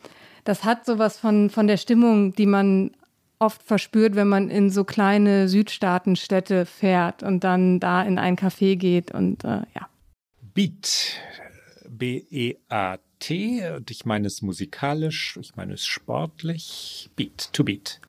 [0.45, 2.93] das hat sowas von, von der Stimmung, die man
[3.39, 8.77] oft verspürt, wenn man in so kleine Südstaatenstädte fährt und dann da in ein Café
[8.77, 9.89] geht und äh, ja.
[10.53, 11.17] Beat.
[11.89, 13.10] B-E-A-T.
[13.21, 18.01] T und ich meine es musikalisch, ich meine es sportlich, Beat to Beat.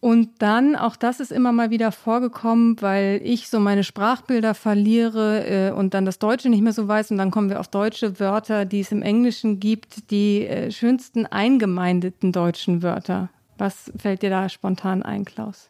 [0.00, 5.46] Und dann, auch das ist immer mal wieder vorgekommen, weil ich so meine Sprachbilder verliere
[5.46, 7.10] äh, und dann das Deutsche nicht mehr so weiß.
[7.10, 11.26] Und dann kommen wir auf deutsche Wörter, die es im Englischen gibt, die äh, schönsten
[11.26, 13.30] eingemeindeten deutschen Wörter.
[13.56, 15.68] Was fällt dir da spontan ein, Klaus?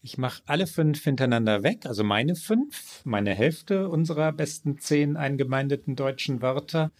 [0.00, 5.96] Ich mache alle fünf hintereinander weg, also meine fünf, meine Hälfte unserer besten zehn eingemeindeten
[5.96, 6.92] deutschen Wörter.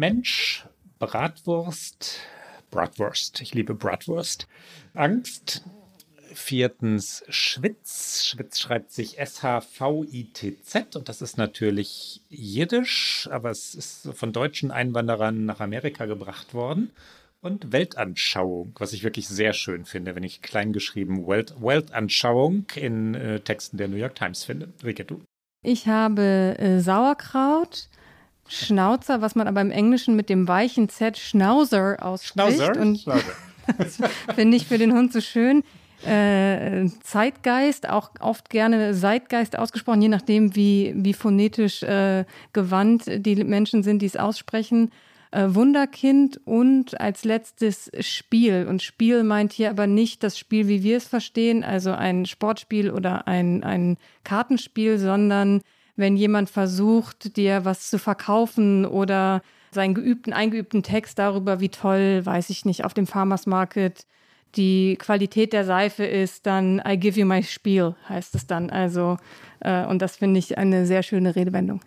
[0.00, 0.64] Mensch,
[0.98, 2.20] Bratwurst,
[2.70, 4.48] Bratwurst, ich liebe Bratwurst.
[4.94, 5.62] Angst.
[6.32, 8.24] Viertens Schwitz.
[8.24, 15.44] Schwitz schreibt sich S-H-V-I-T-Z und das ist natürlich Jiddisch, aber es ist von deutschen Einwanderern
[15.44, 16.92] nach Amerika gebracht worden.
[17.42, 23.40] Und Weltanschauung, was ich wirklich sehr schön finde, wenn ich kleingeschrieben Welt, Weltanschauung in äh,
[23.40, 24.72] Texten der New York Times finde.
[24.82, 25.20] Rike, du?
[25.62, 27.90] Ich habe äh, Sauerkraut,
[28.50, 32.56] Schnauzer, was man aber im Englischen mit dem weichen Z Schnauzer ausspricht.
[32.56, 32.80] Schnauzer?
[32.80, 33.04] Und
[34.34, 35.62] finde ich für den Hund so schön.
[36.04, 43.44] Äh, Zeitgeist, auch oft gerne Zeitgeist ausgesprochen, je nachdem, wie, wie phonetisch äh, gewandt die
[43.44, 44.90] Menschen sind, die es aussprechen.
[45.30, 48.66] Äh, Wunderkind und als letztes Spiel.
[48.68, 52.90] Und Spiel meint hier aber nicht das Spiel, wie wir es verstehen, also ein Sportspiel
[52.90, 55.60] oder ein, ein Kartenspiel, sondern
[56.00, 62.24] wenn jemand versucht, dir was zu verkaufen oder seinen geübten, eingeübten Text darüber, wie toll,
[62.24, 64.06] weiß ich nicht, auf dem Farmers Market
[64.56, 68.70] die Qualität der Seife ist, dann I give you my Spiel, heißt es dann.
[68.70, 69.16] Also,
[69.60, 71.80] äh, und das finde ich eine sehr schöne Redewendung.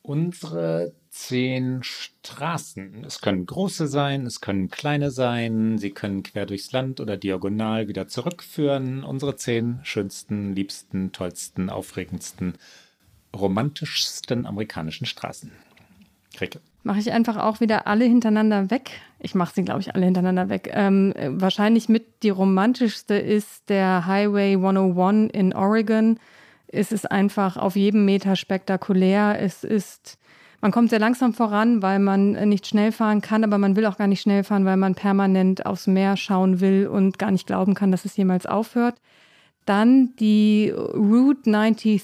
[0.00, 3.04] Unsere zehn Straßen.
[3.04, 7.86] Es können große sein, es können kleine sein, sie können quer durchs Land oder diagonal
[7.88, 9.04] wieder zurückführen.
[9.04, 12.54] Unsere zehn schönsten, liebsten, tollsten, aufregendsten
[13.34, 15.52] romantischsten amerikanischen Straßen.
[16.34, 16.60] Kricke.
[16.82, 18.90] Mache ich einfach auch wieder alle hintereinander weg.
[19.18, 20.70] Ich mache sie, glaube ich, alle hintereinander weg.
[20.72, 26.18] Ähm, wahrscheinlich mit die romantischste ist der Highway 101 in Oregon.
[26.68, 29.36] ist es einfach auf jedem Meter spektakulär.
[29.40, 30.18] Es ist,
[30.62, 33.98] man kommt sehr langsam voran, weil man nicht schnell fahren kann, aber man will auch
[33.98, 37.74] gar nicht schnell fahren, weil man permanent aufs Meer schauen will und gar nicht glauben
[37.74, 38.94] kann, dass es jemals aufhört.
[39.70, 42.02] Dann die Route 93.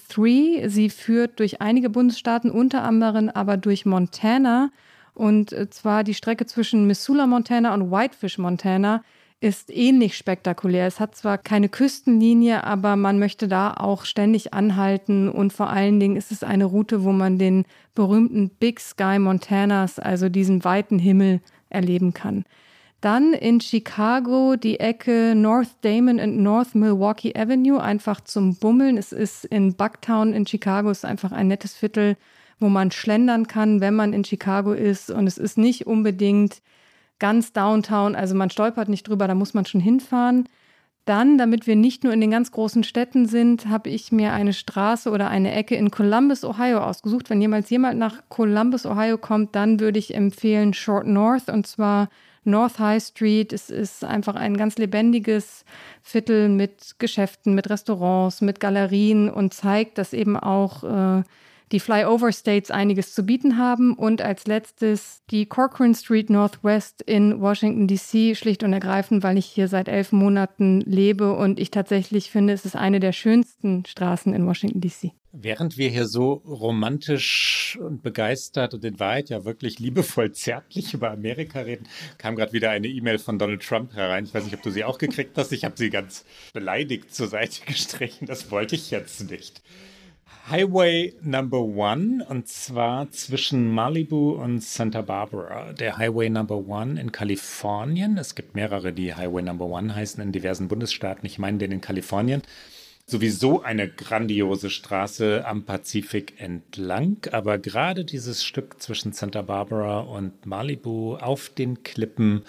[0.66, 4.70] Sie führt durch einige Bundesstaaten, unter anderem aber durch Montana.
[5.14, 9.02] Und zwar die Strecke zwischen Missoula, Montana und Whitefish, Montana
[9.40, 10.86] ist ähnlich spektakulär.
[10.86, 15.98] Es hat zwar keine Küstenlinie, aber man möchte da auch ständig anhalten und vor allen
[15.98, 17.64] Dingen ist es eine Route, wo man den
[17.96, 22.44] berühmten Big Sky Montanas, also diesen weiten Himmel, erleben kann.
[23.06, 28.98] Dann in Chicago die Ecke North Damon und North Milwaukee Avenue, einfach zum Bummeln.
[28.98, 32.16] Es ist in Bucktown in Chicago, es ist einfach ein nettes Viertel,
[32.58, 35.08] wo man schlendern kann, wenn man in Chicago ist.
[35.08, 36.62] Und es ist nicht unbedingt
[37.20, 40.48] ganz downtown, also man stolpert nicht drüber, da muss man schon hinfahren.
[41.04, 44.52] Dann, damit wir nicht nur in den ganz großen Städten sind, habe ich mir eine
[44.52, 47.30] Straße oder eine Ecke in Columbus, Ohio ausgesucht.
[47.30, 52.08] Wenn jemals jemand nach Columbus, Ohio kommt, dann würde ich empfehlen Short North und zwar
[52.46, 53.52] North High Street.
[53.52, 55.64] Es ist einfach ein ganz lebendiges
[56.02, 61.22] Viertel mit Geschäften, mit Restaurants, mit Galerien und zeigt, dass eben auch äh,
[61.72, 63.94] die Flyover States einiges zu bieten haben.
[63.94, 69.46] Und als letztes die Corcoran Street Northwest in Washington, DC, schlicht und ergreifend, weil ich
[69.46, 74.32] hier seit elf Monaten lebe und ich tatsächlich finde, es ist eine der schönsten Straßen
[74.32, 75.12] in Washington, DC.
[75.38, 81.10] Während wir hier so romantisch und begeistert und in Wahrheit ja wirklich liebevoll zärtlich über
[81.10, 81.86] Amerika reden,
[82.16, 84.24] kam gerade wieder eine E-Mail von Donald Trump herein.
[84.24, 85.52] Ich weiß nicht, ob du sie auch gekriegt hast.
[85.52, 88.26] Ich habe sie ganz beleidigt zur Seite gestrichen.
[88.26, 89.60] Das wollte ich jetzt nicht.
[90.48, 95.72] Highway Number One und zwar zwischen Malibu und Santa Barbara.
[95.72, 98.16] Der Highway Number One in Kalifornien.
[98.16, 101.26] Es gibt mehrere, die Highway Number One heißen in diversen Bundesstaaten.
[101.26, 102.42] Ich meine den in Kalifornien.
[103.06, 110.46] Sowieso eine grandiose Straße am Pazifik entlang, aber gerade dieses Stück zwischen Santa Barbara und
[110.46, 112.42] Malibu auf den Klippen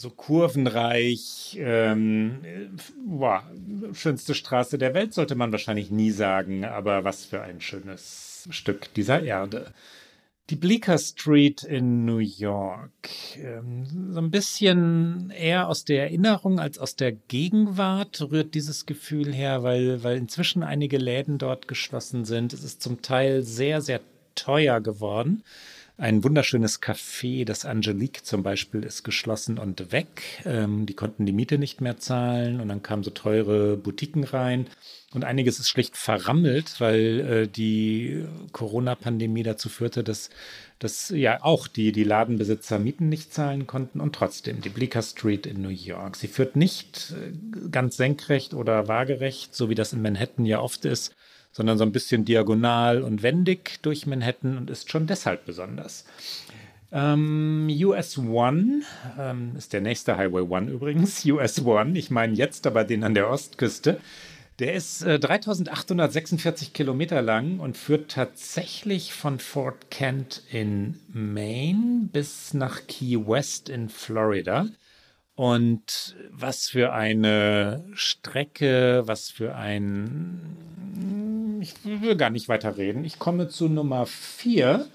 [0.00, 1.58] so kurvenreich.
[1.60, 2.40] Ähm,
[3.06, 3.44] boah,
[3.92, 8.92] schönste Straße der Welt sollte man wahrscheinlich nie sagen, aber was für ein schönes Stück
[8.94, 9.74] dieser Erde.
[10.48, 12.90] Die Bleecker Street in New York.
[13.36, 19.32] Ähm, so ein bisschen eher aus der Erinnerung als aus der Gegenwart rührt dieses Gefühl
[19.32, 22.54] her, weil, weil inzwischen einige Läden dort geschlossen sind.
[22.54, 24.00] Es ist zum Teil sehr, sehr
[24.34, 25.44] teuer geworden.
[26.00, 30.42] Ein wunderschönes Café, das Angelique zum Beispiel, ist geschlossen und weg.
[30.46, 34.66] Ähm, die konnten die Miete nicht mehr zahlen und dann kamen so teure Boutiquen rein.
[35.12, 40.30] Und einiges ist schlicht verrammelt, weil äh, die Corona-Pandemie dazu führte, dass,
[40.78, 44.00] dass ja auch die, die Ladenbesitzer Mieten nicht zahlen konnten.
[44.00, 46.16] Und trotzdem, die Bleecker Street in New York.
[46.16, 50.86] Sie führt nicht äh, ganz senkrecht oder waagerecht, so wie das in Manhattan ja oft
[50.86, 51.14] ist,
[51.52, 56.04] sondern so ein bisschen diagonal und wendig durch Manhattan und ist schon deshalb besonders.
[56.92, 58.82] Ähm, US One
[59.18, 61.24] ähm, ist der nächste Highway One übrigens.
[61.26, 64.00] US One, ich meine jetzt aber den an der Ostküste.
[64.58, 72.52] Der ist äh, 3846 Kilometer lang und führt tatsächlich von Fort Kent in Maine bis
[72.52, 74.66] nach Key West in Florida.
[75.34, 80.56] Und was für eine Strecke, was für ein...
[81.60, 83.04] Ich will gar nicht weiter reden.
[83.04, 84.86] Ich komme zu Nummer vier.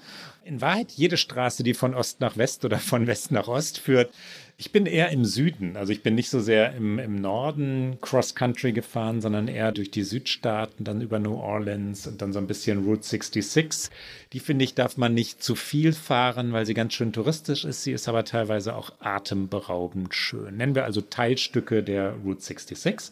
[0.43, 4.11] In Wahrheit, jede Straße, die von Ost nach West oder von West nach Ost führt,
[4.57, 5.75] ich bin eher im Süden.
[5.75, 10.03] Also ich bin nicht so sehr im, im Norden Cross-Country gefahren, sondern eher durch die
[10.03, 13.89] Südstaaten, dann über New Orleans und dann so ein bisschen Route 66.
[14.33, 17.83] Die finde ich, darf man nicht zu viel fahren, weil sie ganz schön touristisch ist.
[17.83, 20.57] Sie ist aber teilweise auch atemberaubend schön.
[20.57, 23.11] Nennen wir also Teilstücke der Route 66.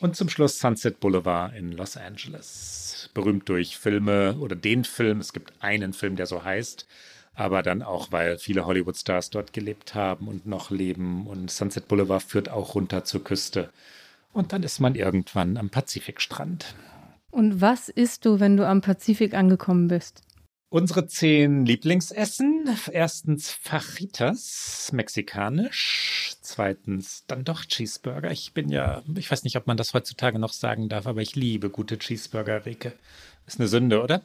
[0.00, 2.87] Und zum Schluss Sunset Boulevard in Los Angeles.
[3.18, 5.18] Berühmt durch Filme oder den Film.
[5.18, 6.86] Es gibt einen Film, der so heißt
[7.38, 11.28] aber dann auch, weil viele Hollywood-Stars dort gelebt haben und noch leben.
[11.28, 13.70] Und Sunset Boulevard führt auch runter zur Küste.
[14.32, 16.74] Und dann ist man irgendwann am Pazifikstrand.
[17.30, 20.22] Und was isst du, wenn du am Pazifik angekommen bist?
[20.70, 22.68] Unsere zehn Lieblingsessen.
[22.92, 26.34] Erstens Fajitas, mexikanisch.
[26.42, 28.30] Zweitens dann doch Cheeseburger.
[28.30, 31.34] Ich bin ja, ich weiß nicht, ob man das heutzutage noch sagen darf, aber ich
[31.36, 32.92] liebe gute Cheeseburger, Rike.
[33.46, 34.20] Ist eine Sünde, oder?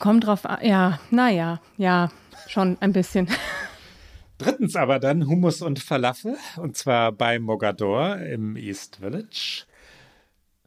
[0.00, 0.66] Kommt drauf an.
[0.66, 2.10] Ja, naja, ja,
[2.48, 3.28] schon ein bisschen.
[4.38, 9.64] Drittens aber dann Hummus und Falafel und zwar bei Mogador im East Village.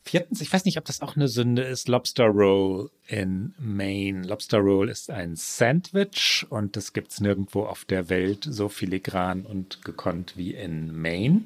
[0.08, 4.26] Viertens, ich weiß nicht, ob das auch eine Sünde ist, Lobster Roll in Maine.
[4.26, 9.46] Lobster Roll ist ein Sandwich und das gibt es nirgendwo auf der Welt so filigran
[9.46, 11.44] und gekonnt wie in Maine.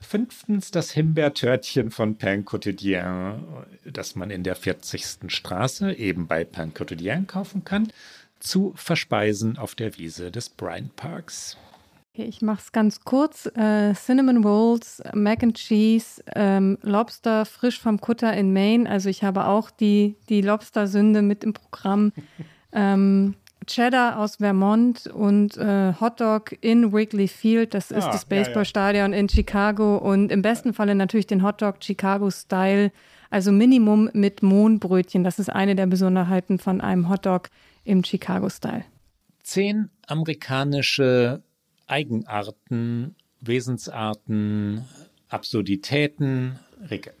[0.00, 3.44] Fünftens das Himbeertörtchen von Pain Quotidien,
[3.84, 5.30] das man in der 40.
[5.32, 7.92] Straße eben bei Pain Quotidien kaufen kann,
[8.40, 11.56] zu verspeisen auf der Wiese des Bryant Parks.
[12.26, 13.46] Ich mache es ganz kurz.
[13.46, 18.88] Äh, Cinnamon Rolls, Mac and Cheese, ähm, Lobster frisch vom Kutter in Maine.
[18.88, 22.12] Also ich habe auch die, die Lobster-Sünde mit im Programm.
[22.72, 23.34] ähm,
[23.66, 27.74] Cheddar aus Vermont und äh, Hotdog in Wrigley Field.
[27.74, 29.20] Das ist ah, das Baseballstadion ja, ja.
[29.20, 32.90] in Chicago und im besten Falle natürlich den Hotdog Chicago Style,
[33.30, 35.24] also Minimum mit Mohnbrötchen.
[35.24, 37.50] Das ist eine der Besonderheiten von einem Hotdog
[37.84, 38.84] im Chicago Style.
[39.42, 41.42] Zehn amerikanische
[41.90, 44.84] Eigenarten, Wesensarten,
[45.28, 46.58] Absurditäten.
[46.88, 47.14] Ricke.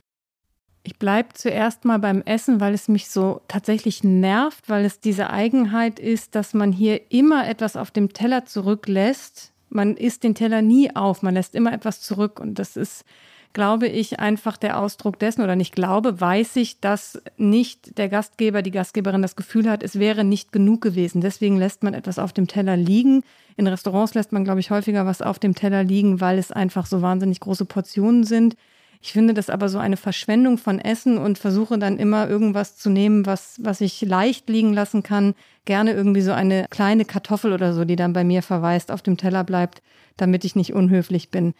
[0.82, 5.28] Ich bleibe zuerst mal beim Essen, weil es mich so tatsächlich nervt, weil es diese
[5.28, 9.52] Eigenheit ist, dass man hier immer etwas auf dem Teller zurücklässt.
[9.68, 12.40] Man isst den Teller nie auf, man lässt immer etwas zurück.
[12.40, 13.04] Und das ist,
[13.52, 18.62] glaube ich, einfach der Ausdruck dessen, oder nicht glaube, weiß ich, dass nicht der Gastgeber,
[18.62, 21.20] die Gastgeberin das Gefühl hat, es wäre nicht genug gewesen.
[21.20, 23.22] Deswegen lässt man etwas auf dem Teller liegen.
[23.56, 26.86] In Restaurants lässt man, glaube ich, häufiger was auf dem Teller liegen, weil es einfach
[26.86, 28.56] so wahnsinnig große Portionen sind.
[29.02, 32.90] Ich finde das aber so eine Verschwendung von Essen und versuche dann immer irgendwas zu
[32.90, 35.34] nehmen, was, was ich leicht liegen lassen kann.
[35.64, 39.16] Gerne irgendwie so eine kleine Kartoffel oder so, die dann bei mir verweist, auf dem
[39.16, 39.80] Teller bleibt,
[40.18, 41.54] damit ich nicht unhöflich bin.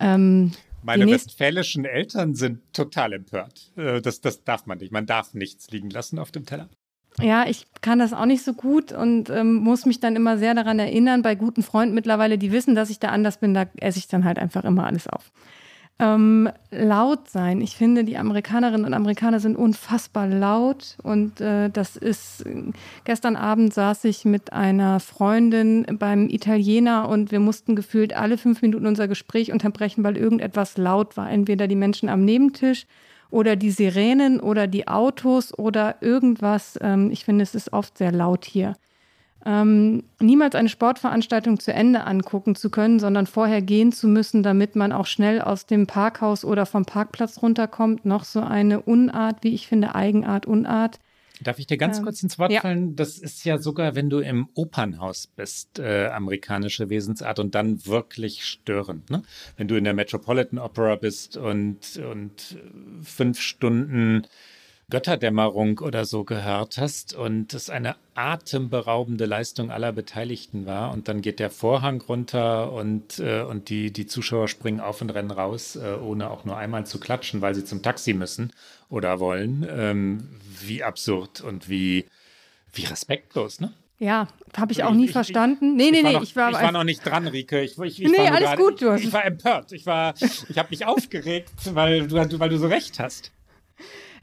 [0.00, 0.50] Ähm,
[0.82, 3.72] meine westfälischen Eltern sind total empört.
[3.76, 4.92] Äh, das, das darf man nicht.
[4.92, 6.68] Man darf nichts liegen lassen auf dem Teller.
[7.20, 10.54] Ja, ich kann das auch nicht so gut und ähm, muss mich dann immer sehr
[10.54, 11.22] daran erinnern.
[11.22, 14.24] Bei guten Freunden mittlerweile, die wissen, dass ich da anders bin, da esse ich dann
[14.24, 15.32] halt einfach immer alles auf.
[16.00, 17.60] Ähm, laut sein.
[17.60, 22.42] Ich finde, die Amerikanerinnen und Amerikaner sind unfassbar laut und äh, das ist,
[23.04, 28.62] gestern Abend saß ich mit einer Freundin beim Italiener und wir mussten gefühlt alle fünf
[28.62, 31.30] Minuten unser Gespräch unterbrechen, weil irgendetwas laut war.
[31.30, 32.86] Entweder die Menschen am Nebentisch
[33.28, 36.78] oder die Sirenen oder die Autos oder irgendwas.
[36.80, 38.74] Ähm, ich finde, es ist oft sehr laut hier
[39.46, 44.76] ähm, niemals eine Sportveranstaltung zu Ende angucken zu können, sondern vorher gehen zu müssen, damit
[44.76, 48.04] man auch schnell aus dem Parkhaus oder vom Parkplatz runterkommt.
[48.04, 50.98] Noch so eine Unart, wie ich finde, Eigenart, Unart.
[51.42, 52.60] Darf ich dir ganz ähm, kurz ins Wort ja.
[52.60, 52.96] fallen?
[52.96, 58.44] Das ist ja sogar, wenn du im Opernhaus bist, äh, amerikanische Wesensart und dann wirklich
[58.44, 59.08] störend.
[59.08, 59.22] Ne?
[59.56, 62.58] Wenn du in der Metropolitan Opera bist und, und
[63.02, 64.26] fünf Stunden
[64.90, 71.22] Götterdämmerung oder so gehört hast und es eine atemberaubende Leistung aller Beteiligten war und dann
[71.22, 75.76] geht der Vorhang runter und, äh, und die, die Zuschauer springen auf und rennen raus,
[75.76, 78.52] äh, ohne auch nur einmal zu klatschen, weil sie zum Taxi müssen
[78.90, 79.66] oder wollen.
[79.70, 80.28] Ähm,
[80.60, 82.04] wie absurd und wie,
[82.72, 83.72] wie respektlos, ne?
[83.98, 85.76] Ja, habe ich auch nie ich, verstanden.
[85.76, 87.60] Nee, nee, nee, ich war, ich war noch nicht dran, Rike.
[87.60, 88.94] Ich, ich, ich nee, alles grade, gut, du.
[88.94, 89.72] Ich, war empört.
[89.72, 90.14] Ich war,
[90.48, 93.30] ich habe mich aufgeregt, weil du, weil du so recht hast.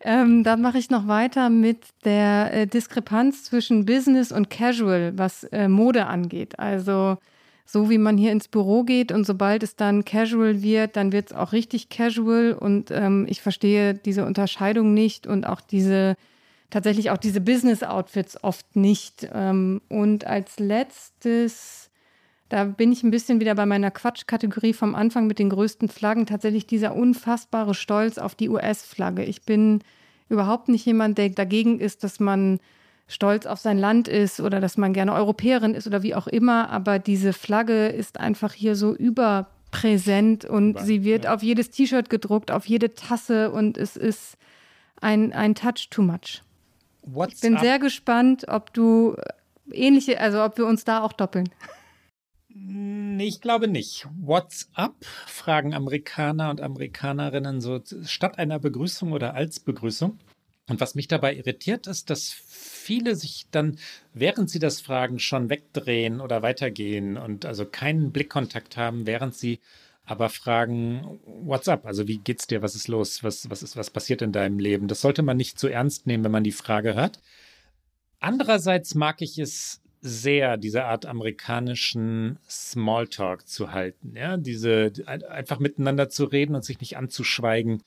[0.08, 5.44] Ähm, dann mache ich noch weiter mit der äh, Diskrepanz zwischen Business und Casual, was
[5.44, 6.58] äh, Mode angeht.
[6.60, 7.18] Also
[7.66, 11.32] so wie man hier ins Büro geht und sobald es dann Casual wird, dann wird
[11.32, 16.16] es auch richtig Casual und ähm, ich verstehe diese Unterscheidung nicht und auch diese
[16.70, 19.28] tatsächlich auch diese Business-Outfits oft nicht.
[19.34, 21.90] Ähm, und als letztes,
[22.48, 26.26] da bin ich ein bisschen wieder bei meiner Quatschkategorie vom Anfang mit den größten Flaggen,
[26.26, 29.26] tatsächlich dieser unfassbare Stolz auf die US-Flagge.
[29.26, 29.82] Ich bin
[30.30, 32.60] überhaupt nicht jemand, der dagegen ist, dass man
[33.08, 36.70] stolz auf sein Land ist oder dass man gerne Europäerin ist oder wie auch immer,
[36.70, 41.34] aber diese Flagge ist einfach hier so überpräsent und sie wird ja.
[41.34, 44.38] auf jedes T-Shirt gedruckt, auf jede Tasse und es ist
[45.00, 46.44] ein, ein Touch too much.
[47.04, 47.62] What's ich bin up?
[47.62, 49.16] sehr gespannt, ob du
[49.72, 51.50] ähnliche, also ob wir uns da auch doppeln.
[53.20, 54.08] Ich glaube nicht.
[54.20, 54.96] What's up?
[55.26, 60.20] fragen Amerikaner und Amerikanerinnen so statt einer Begrüßung oder als Begrüßung.
[60.70, 63.78] Und was mich dabei irritiert, ist, dass viele sich dann,
[64.14, 69.60] während sie das fragen, schon wegdrehen oder weitergehen und also keinen Blickkontakt haben, während sie
[70.04, 71.86] aber fragen, what's up?
[71.86, 72.62] Also wie geht's dir?
[72.62, 73.24] Was ist los?
[73.24, 74.88] Was, was ist, was passiert in deinem Leben?
[74.88, 77.20] Das sollte man nicht zu ernst nehmen, wenn man die Frage hört.
[78.20, 86.10] Andererseits mag ich es sehr, diese Art amerikanischen Smalltalk zu halten, ja, diese einfach miteinander
[86.10, 87.84] zu reden und sich nicht anzuschweigen,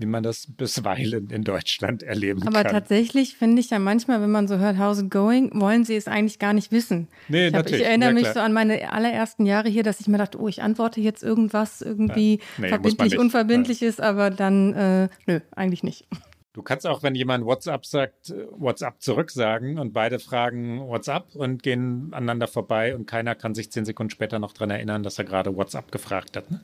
[0.00, 2.66] wie man das bisweilen in Deutschland erleben Aber kann.
[2.66, 5.94] Aber tatsächlich finde ich ja manchmal, wenn man so hört, how's it going, wollen sie
[5.94, 7.08] es eigentlich gar nicht wissen.
[7.28, 10.08] Nee, ich, hab, ich erinnere ja, mich so an meine allerersten Jahre hier, dass ich
[10.08, 12.44] mir dachte, oh, ich antworte jetzt irgendwas irgendwie ja.
[12.58, 16.06] nee, verbindlich, unverbindlich ist, aber dann, äh, nö, eigentlich nicht.
[16.52, 22.08] Du kannst auch, wenn jemand WhatsApp sagt, WhatsApp zurücksagen und beide fragen WhatsApp und gehen
[22.12, 25.54] aneinander vorbei und keiner kann sich zehn Sekunden später noch daran erinnern, dass er gerade
[25.54, 26.50] WhatsApp gefragt hat.
[26.50, 26.60] Ne?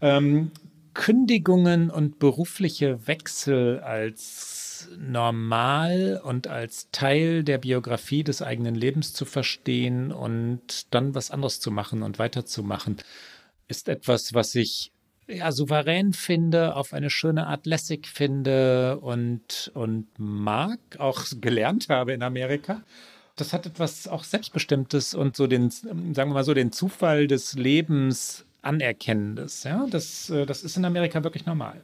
[0.00, 0.50] Ähm,
[0.94, 9.24] Kündigungen und berufliche Wechsel als normal und als Teil der Biografie des eigenen Lebens zu
[9.24, 12.96] verstehen und dann was anderes zu machen und weiterzumachen,
[13.68, 14.91] ist etwas, was ich
[15.28, 22.12] ja, souverän finde, auf eine schöne Art lässig finde und, und mag, auch gelernt habe
[22.12, 22.82] in Amerika.
[23.36, 27.54] Das hat etwas auch Selbstbestimmtes und so den, sagen wir mal so, den Zufall des
[27.54, 29.64] Lebens Anerkennendes.
[29.64, 31.82] Ja, das, äh, das ist in Amerika wirklich normal.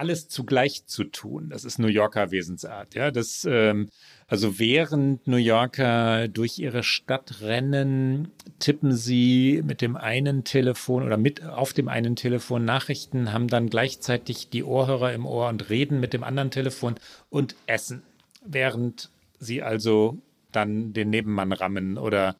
[0.00, 2.94] Alles zugleich zu tun, das ist New Yorker Wesensart.
[2.94, 3.90] Ja, das, ähm,
[4.28, 8.28] also während New Yorker durch ihre Stadt rennen,
[8.60, 13.68] tippen sie mit dem einen Telefon oder mit auf dem einen Telefon Nachrichten, haben dann
[13.68, 16.94] gleichzeitig die Ohrhörer im Ohr und reden mit dem anderen Telefon
[17.28, 18.00] und essen,
[18.42, 20.16] während sie also
[20.50, 22.36] dann den Nebenmann rammen oder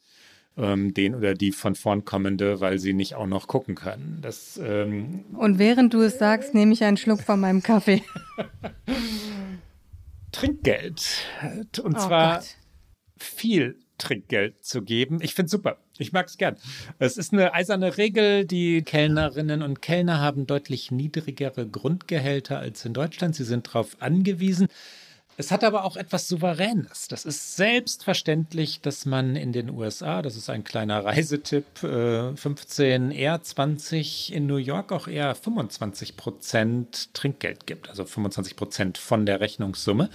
[0.61, 4.19] ähm, den oder die von vorn kommende, weil sie nicht auch noch gucken können.
[4.23, 8.03] Das, ähm Und während du es sagst, nehme ich einen Schluck von meinem Kaffee.
[10.33, 11.25] Trinkgeld.
[11.83, 12.57] Und oh zwar Gott.
[13.19, 15.19] viel Trinkgeld zu geben.
[15.21, 15.79] Ich finde es super.
[15.99, 16.57] Ich mag es gern.
[16.99, 18.47] Es ist eine eiserne Regel.
[18.47, 23.35] Die Kellnerinnen und Kellner haben deutlich niedrigere Grundgehälter als in Deutschland.
[23.35, 24.69] Sie sind darauf angewiesen.
[25.41, 27.09] Es hat aber auch etwas Souveränes.
[27.09, 33.17] Das ist selbstverständlich, dass man in den USA, das ist ein kleiner Reisetipp, 15, äh,
[33.17, 39.25] eher 20, in New York auch eher 25 Prozent Trinkgeld gibt, also 25 Prozent von
[39.25, 40.11] der Rechnungssumme.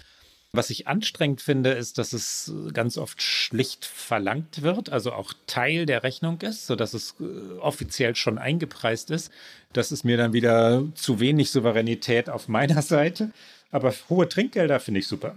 [0.52, 5.88] Was ich anstrengend finde, ist, dass es ganz oft schlicht verlangt wird, also auch Teil
[5.88, 9.32] der Rechnung ist, sodass es äh, offiziell schon eingepreist ist.
[9.74, 13.32] Das ist mir dann wieder zu wenig Souveränität auf meiner Seite.
[13.76, 15.36] Aber hohe Trinkgelder finde ich super.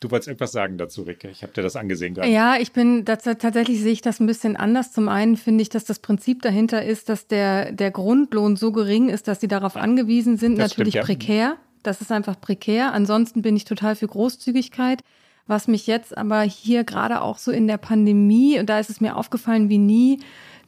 [0.00, 1.28] Du wolltest etwas sagen dazu, Ricke.
[1.28, 2.28] Ich habe dir das angesehen gerade.
[2.28, 4.90] Ja, ich bin das, tatsächlich sehe ich das ein bisschen anders.
[4.90, 9.08] Zum einen finde ich, dass das Prinzip dahinter ist, dass der, der Grundlohn so gering
[9.08, 10.58] ist, dass sie darauf angewiesen sind.
[10.58, 11.14] Das Natürlich stimmt, ja.
[11.14, 11.56] prekär.
[11.84, 12.92] Das ist einfach prekär.
[12.92, 15.04] Ansonsten bin ich total für Großzügigkeit.
[15.46, 19.00] Was mich jetzt aber hier gerade auch so in der Pandemie, und da ist es
[19.00, 20.18] mir aufgefallen wie nie,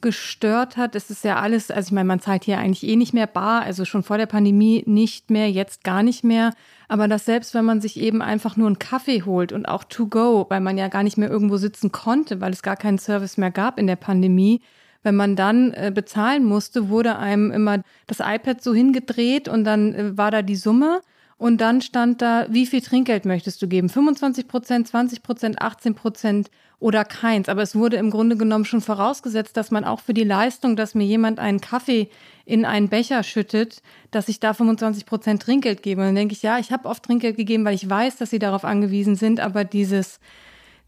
[0.03, 0.95] gestört hat.
[0.95, 3.63] Es ist ja alles, also ich meine, man zahlt hier eigentlich eh nicht mehr bar,
[3.63, 6.53] also schon vor der Pandemie nicht mehr, jetzt gar nicht mehr.
[6.89, 10.07] Aber dass selbst wenn man sich eben einfach nur einen Kaffee holt und auch to
[10.09, 13.39] go, weil man ja gar nicht mehr irgendwo sitzen konnte, weil es gar keinen Service
[13.39, 14.61] mehr gab in der Pandemie,
[15.03, 19.95] wenn man dann äh, bezahlen musste, wurde einem immer das iPad so hingedreht und dann
[19.95, 21.01] äh, war da die Summe.
[21.43, 23.89] Und dann stand da, wie viel Trinkgeld möchtest du geben?
[23.89, 27.49] 25 Prozent, 20 Prozent, 18 Prozent oder keins.
[27.49, 30.95] Aber es wurde im Grunde genommen schon vorausgesetzt, dass man auch für die Leistung, dass
[30.95, 32.09] mir jemand einen Kaffee
[32.45, 33.83] in einen Becher schüttet,
[34.13, 36.03] dass ich da 25 Prozent Trinkgeld gebe.
[36.03, 38.39] Und dann denke ich, ja, ich habe oft Trinkgeld gegeben, weil ich weiß, dass sie
[38.39, 40.21] darauf angewiesen sind, aber dieses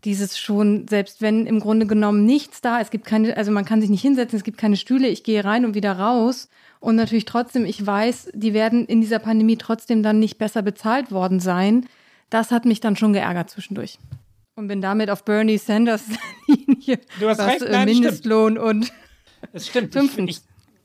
[0.05, 3.81] dieses schon, selbst wenn im Grunde genommen nichts da, es gibt keine, also man kann
[3.81, 6.49] sich nicht hinsetzen, es gibt keine Stühle, ich gehe rein und wieder raus.
[6.85, 11.11] Und natürlich trotzdem, ich weiß, die werden in dieser Pandemie trotzdem dann nicht besser bezahlt
[11.12, 11.87] worden sein.
[12.28, 13.99] Das hat mich dann schon geärgert zwischendurch.
[14.55, 16.05] Und bin damit auf Bernie Sanders
[16.47, 18.68] Linie, du hast was recht, nein, Mindestlohn stimmt.
[18.68, 18.93] und
[19.55, 19.97] es stimmt.
[19.97, 20.41] Ich, ich,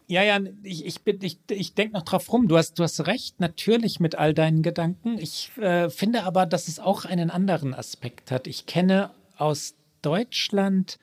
[0.08, 2.48] ja, ja, ich, ich, ich, ich denke noch drauf rum.
[2.48, 5.18] Du hast, du hast recht, natürlich mit all deinen Gedanken.
[5.18, 8.48] Ich äh, finde aber, dass es auch einen anderen Aspekt hat.
[8.48, 10.98] Ich kenne aus Deutschland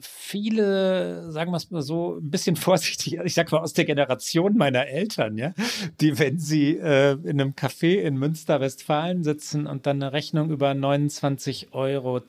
[0.00, 4.56] viele, sagen wir es mal so, ein bisschen vorsichtig, ich sag mal aus der Generation
[4.56, 5.52] meiner Eltern, ja,
[6.00, 10.50] die, wenn sie äh, in einem Café in Münster, Westfalen sitzen und dann eine Rechnung
[10.50, 12.20] über 29,20 Euro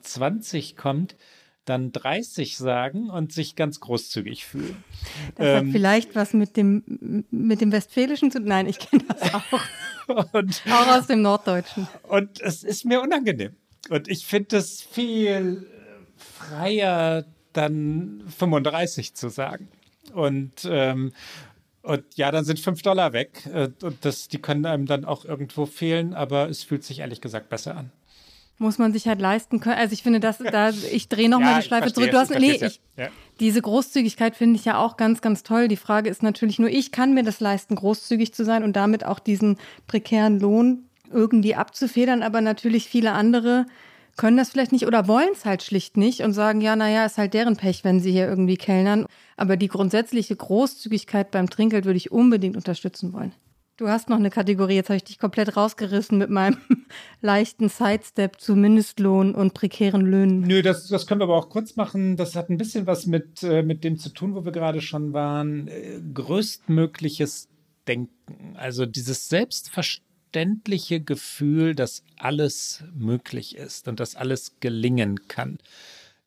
[0.76, 1.16] kommt,
[1.64, 4.82] dann 30 sagen und sich ganz großzügig fühlen.
[5.36, 8.48] Das ähm, hat vielleicht was mit dem, mit dem Westfälischen zu tun.
[8.48, 10.32] Nein, ich kenne das auch.
[10.32, 11.86] und, auch aus dem Norddeutschen.
[12.08, 13.54] Und es ist mir unangenehm.
[13.88, 15.66] Und ich finde es viel
[16.16, 19.68] freier, dann 35 zu sagen.
[20.12, 21.12] Und, ähm,
[21.82, 23.46] und ja, dann sind 5 Dollar weg.
[23.52, 27.20] Äh, und das, die können einem dann auch irgendwo fehlen, aber es fühlt sich ehrlich
[27.20, 27.90] gesagt besser an
[28.60, 29.78] muss man sich halt leisten können.
[29.78, 32.10] Also ich finde, dass da ich drehe nochmal ja, die Schleife zurück.
[32.10, 33.08] Du hast nee, ich, ja.
[33.40, 35.66] diese Großzügigkeit finde ich ja auch ganz, ganz toll.
[35.66, 39.04] Die Frage ist natürlich nur, ich kann mir das leisten, großzügig zu sein und damit
[39.04, 43.66] auch diesen prekären Lohn irgendwie abzufedern, aber natürlich viele andere
[44.20, 47.16] können das vielleicht nicht oder wollen es halt schlicht nicht und sagen, ja, naja, ist
[47.16, 49.06] halt deren Pech, wenn sie hier irgendwie kellnern.
[49.38, 53.32] Aber die grundsätzliche Großzügigkeit beim Trinkgeld würde ich unbedingt unterstützen wollen.
[53.78, 56.58] Du hast noch eine Kategorie, jetzt habe ich dich komplett rausgerissen mit meinem
[57.22, 60.42] leichten Sidestep zu Mindestlohn und prekären Löhnen.
[60.42, 62.18] Nö, das, das können wir aber auch kurz machen.
[62.18, 65.14] Das hat ein bisschen was mit, äh, mit dem zu tun, wo wir gerade schon
[65.14, 65.66] waren.
[65.68, 67.48] Äh, größtmögliches
[67.88, 68.54] Denken.
[68.58, 69.28] Also dieses
[70.30, 75.58] selbstverständliche Gefühl, dass alles möglich ist und dass alles gelingen kann.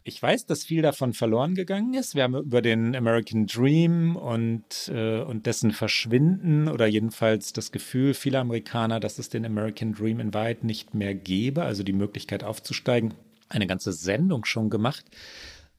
[0.06, 2.14] Ich weiß, dass viel davon verloren gegangen ist.
[2.14, 8.14] Wir haben über den American Dream und, äh, und dessen Verschwinden oder jedenfalls das Gefühl
[8.14, 12.44] vieler Amerikaner, dass es den American Dream in Wahrheit nicht mehr gäbe, also die Möglichkeit
[12.44, 13.14] aufzusteigen,
[13.48, 15.06] eine ganze Sendung schon gemacht.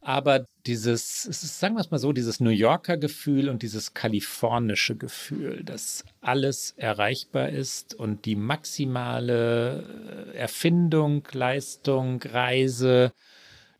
[0.06, 5.64] Aber dieses, sagen wir es mal so, dieses New Yorker Gefühl und dieses kalifornische Gefühl,
[5.64, 13.12] dass alles erreichbar ist und die maximale äh, Erfindung, Leistung, Reise,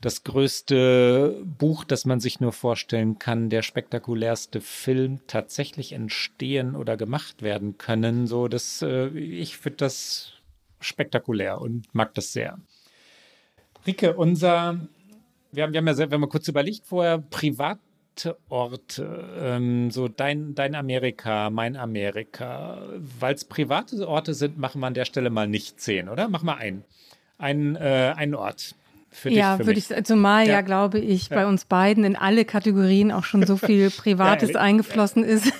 [0.01, 6.96] das größte Buch, das man sich nur vorstellen kann, der spektakulärste Film tatsächlich entstehen oder
[6.96, 8.26] gemacht werden können.
[8.26, 10.32] So, das, äh, ich finde das
[10.80, 12.59] spektakulär und mag das sehr.
[13.86, 14.80] Rike, unser,
[15.55, 20.55] wir haben, wir haben ja, wir haben kurz überlegt vorher, private Orte, ähm, so dein,
[20.55, 22.82] dein Amerika, mein Amerika.
[23.18, 26.28] Weil es private Orte sind, machen wir an der Stelle mal nicht zehn, oder?
[26.28, 26.85] Mach mal einen.
[27.39, 28.76] Ein, äh, einen Ort
[29.14, 31.36] für dich, ja, würde ich, zumal ja, ja glaube ich, ja.
[31.36, 35.52] bei uns beiden in alle Kategorien auch schon so viel Privates ja, eingeflossen ist.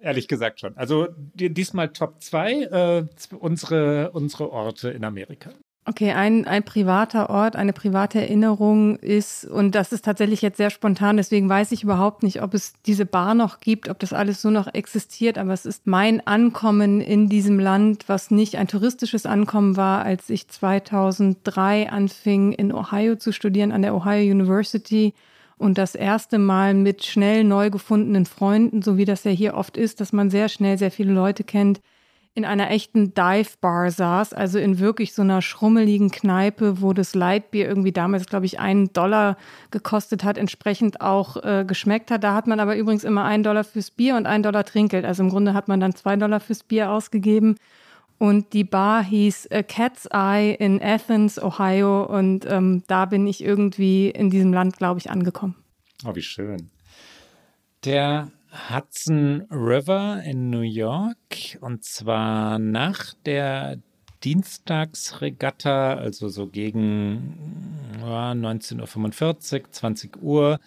[0.00, 0.76] Ehrlich gesagt schon.
[0.76, 3.06] Also diesmal Top 2 äh,
[3.38, 5.50] unsere, unsere Orte in Amerika.
[5.84, 10.70] Okay, ein, ein privater Ort, eine private Erinnerung ist, und das ist tatsächlich jetzt sehr
[10.70, 14.40] spontan, deswegen weiß ich überhaupt nicht, ob es diese Bar noch gibt, ob das alles
[14.40, 19.26] so noch existiert, aber es ist mein Ankommen in diesem Land, was nicht ein touristisches
[19.26, 25.14] Ankommen war, als ich 2003 anfing, in Ohio zu studieren, an der Ohio University
[25.58, 29.76] und das erste Mal mit schnell neu gefundenen Freunden, so wie das ja hier oft
[29.76, 31.80] ist, dass man sehr schnell sehr viele Leute kennt,
[32.34, 37.14] in einer echten Dive Bar saß, also in wirklich so einer schrummeligen Kneipe, wo das
[37.14, 39.36] Lightbier irgendwie damals, glaube ich, einen Dollar
[39.70, 42.24] gekostet hat, entsprechend auch äh, geschmeckt hat.
[42.24, 45.04] Da hat man aber übrigens immer einen Dollar fürs Bier und einen Dollar Trinkgeld.
[45.04, 47.56] Also im Grunde hat man dann zwei Dollar fürs Bier ausgegeben.
[48.16, 52.04] Und die Bar hieß äh, Cat's Eye in Athens, Ohio.
[52.04, 55.56] Und ähm, da bin ich irgendwie in diesem Land, glaube ich, angekommen.
[56.06, 56.70] Oh, wie schön.
[57.84, 63.78] Der Hudson River in New York und zwar nach der
[64.22, 70.60] Dienstagsregatta, also so gegen ja, 19.45 Uhr, 20 Uhr.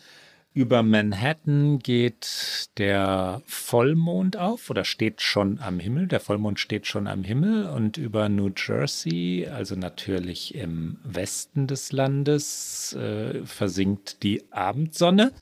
[0.53, 6.07] Über Manhattan geht der Vollmond auf oder steht schon am Himmel.
[6.07, 11.91] Der Vollmond steht schon am Himmel und über New Jersey, also natürlich im Westen des
[11.91, 15.34] Landes, äh, versinkt die Abendsonne.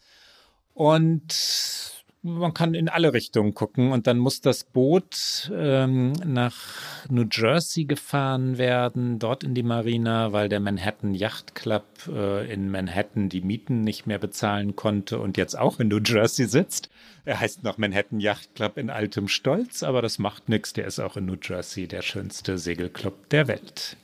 [0.74, 6.56] Und man kann in alle Richtungen gucken und dann muss das Boot ähm, nach
[7.10, 12.72] New Jersey gefahren werden, dort in die Marina, weil der Manhattan Yacht Club äh, in
[12.72, 16.90] Manhattan die Mieten nicht mehr bezahlen konnte und jetzt auch in New Jersey sitzt.
[17.26, 20.72] Er heißt noch Manhattan Yacht Club in altem Stolz, aber das macht nichts.
[20.72, 23.98] Der ist auch in New Jersey der schönste Segelclub der Welt.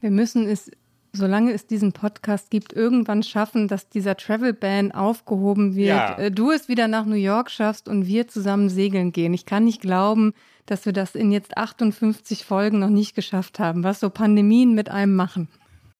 [0.00, 0.70] Wir müssen es
[1.12, 6.18] solange es diesen Podcast gibt, irgendwann schaffen, dass dieser Travel Ban aufgehoben wird, ja.
[6.18, 9.34] Äh, du es wieder nach New York schaffst und wir zusammen segeln gehen.
[9.34, 10.34] Ich kann nicht glauben,
[10.66, 14.88] dass wir das in jetzt 58 Folgen noch nicht geschafft haben, was so Pandemien mit
[14.88, 15.48] einem machen.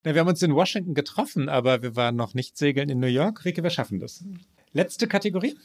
[0.05, 3.07] Ja, wir haben uns in Washington getroffen, aber wir waren noch nicht segeln in New
[3.07, 3.45] York.
[3.45, 4.25] Rike, wir schaffen das.
[4.73, 5.57] Letzte Kategorie?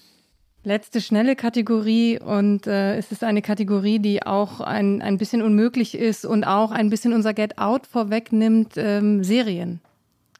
[0.66, 5.96] Letzte schnelle Kategorie und äh, es ist eine Kategorie, die auch ein, ein bisschen unmöglich
[5.96, 9.80] ist und auch ein bisschen unser Get Out vorwegnimmt, ähm, Serien.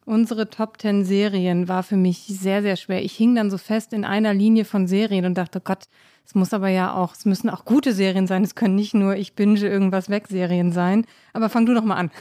[0.06, 3.04] Unsere Top Ten Serien war für mich sehr, sehr schwer.
[3.04, 5.86] Ich hing dann so fest in einer Linie von Serien und dachte, Gott,
[6.26, 8.44] es muss aber ja auch, es müssen auch gute Serien sein.
[8.44, 11.06] Es können nicht nur ich binge irgendwas weg Serien sein.
[11.34, 12.12] Aber fang du doch mal an.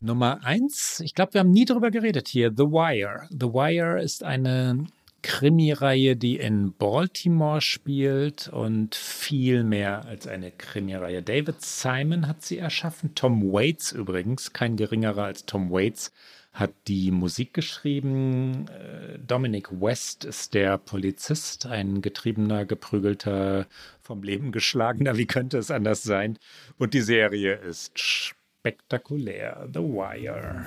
[0.00, 2.50] Nummer eins, ich glaube, wir haben nie darüber geredet hier.
[2.54, 3.26] The Wire.
[3.30, 4.86] The Wire ist eine
[5.24, 11.22] Krimireihe, die in Baltimore spielt und viel mehr als eine Krimireihe.
[11.22, 13.14] David Simon hat sie erschaffen.
[13.14, 16.12] Tom Waits übrigens, kein geringerer als Tom Waits,
[16.52, 18.66] hat die Musik geschrieben.
[18.68, 23.66] Äh, Dominic West ist der Polizist, ein getriebener, geprügelter,
[24.02, 26.38] vom Leben geschlagener, wie könnte es anders sein?
[26.76, 29.70] Und die Serie ist spektakulär.
[29.72, 30.66] The Wire.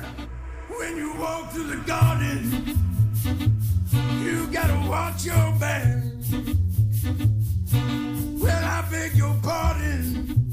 [0.67, 2.97] When you walk through the garden
[4.23, 6.03] You gotta watch your back.
[8.39, 10.51] Well, I beg your pardon.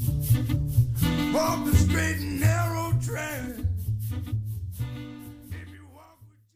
[1.33, 3.65] Walk the straight and narrow track.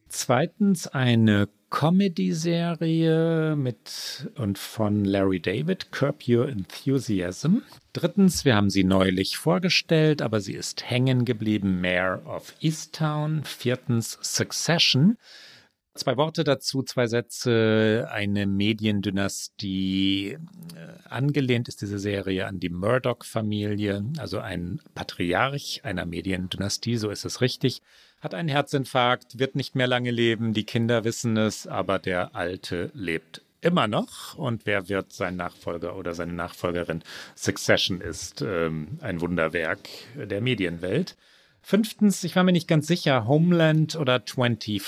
[0.08, 7.62] Zweitens eine Comedy-Serie mit und von Larry David, Curb Your Enthusiasm.
[7.92, 13.44] Drittens, wir haben sie neulich vorgestellt, aber sie ist hängen geblieben, Mayor of Easttown.
[13.44, 15.16] Viertens, Succession.
[16.00, 18.08] Zwei Worte dazu, zwei Sätze.
[18.10, 20.30] Eine Mediendynastie.
[20.30, 20.38] Äh,
[21.10, 27.42] angelehnt ist diese Serie an die Murdoch-Familie, also ein Patriarch einer Mediendynastie, so ist es
[27.42, 27.82] richtig.
[28.22, 32.90] hat einen Herzinfarkt, wird nicht mehr lange leben, die Kinder wissen es, aber der Alte
[32.94, 34.36] lebt immer noch.
[34.36, 37.02] Und wer wird sein Nachfolger oder seine Nachfolgerin?
[37.34, 39.86] Succession ist ähm, ein Wunderwerk
[40.16, 41.18] der Medienwelt.
[41.62, 44.82] Fünftens, ich war mir nicht ganz sicher, Homeland oder 24.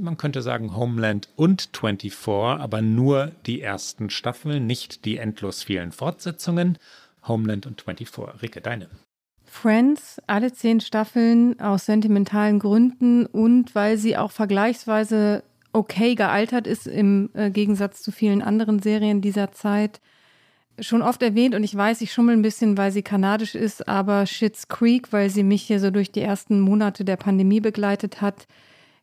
[0.00, 5.92] Man könnte sagen Homeland und 24, aber nur die ersten Staffeln, nicht die endlos vielen
[5.92, 6.78] Fortsetzungen.
[7.26, 8.42] Homeland und 24.
[8.42, 8.88] Ricke, deine.
[9.44, 15.42] Friends, alle zehn Staffeln aus sentimentalen Gründen und weil sie auch vergleichsweise
[15.72, 20.00] okay gealtert ist im äh, Gegensatz zu vielen anderen Serien dieser Zeit.
[20.78, 24.24] Schon oft erwähnt und ich weiß, ich schummel ein bisschen, weil sie kanadisch ist, aber
[24.24, 28.46] Shits Creek, weil sie mich hier so durch die ersten Monate der Pandemie begleitet hat.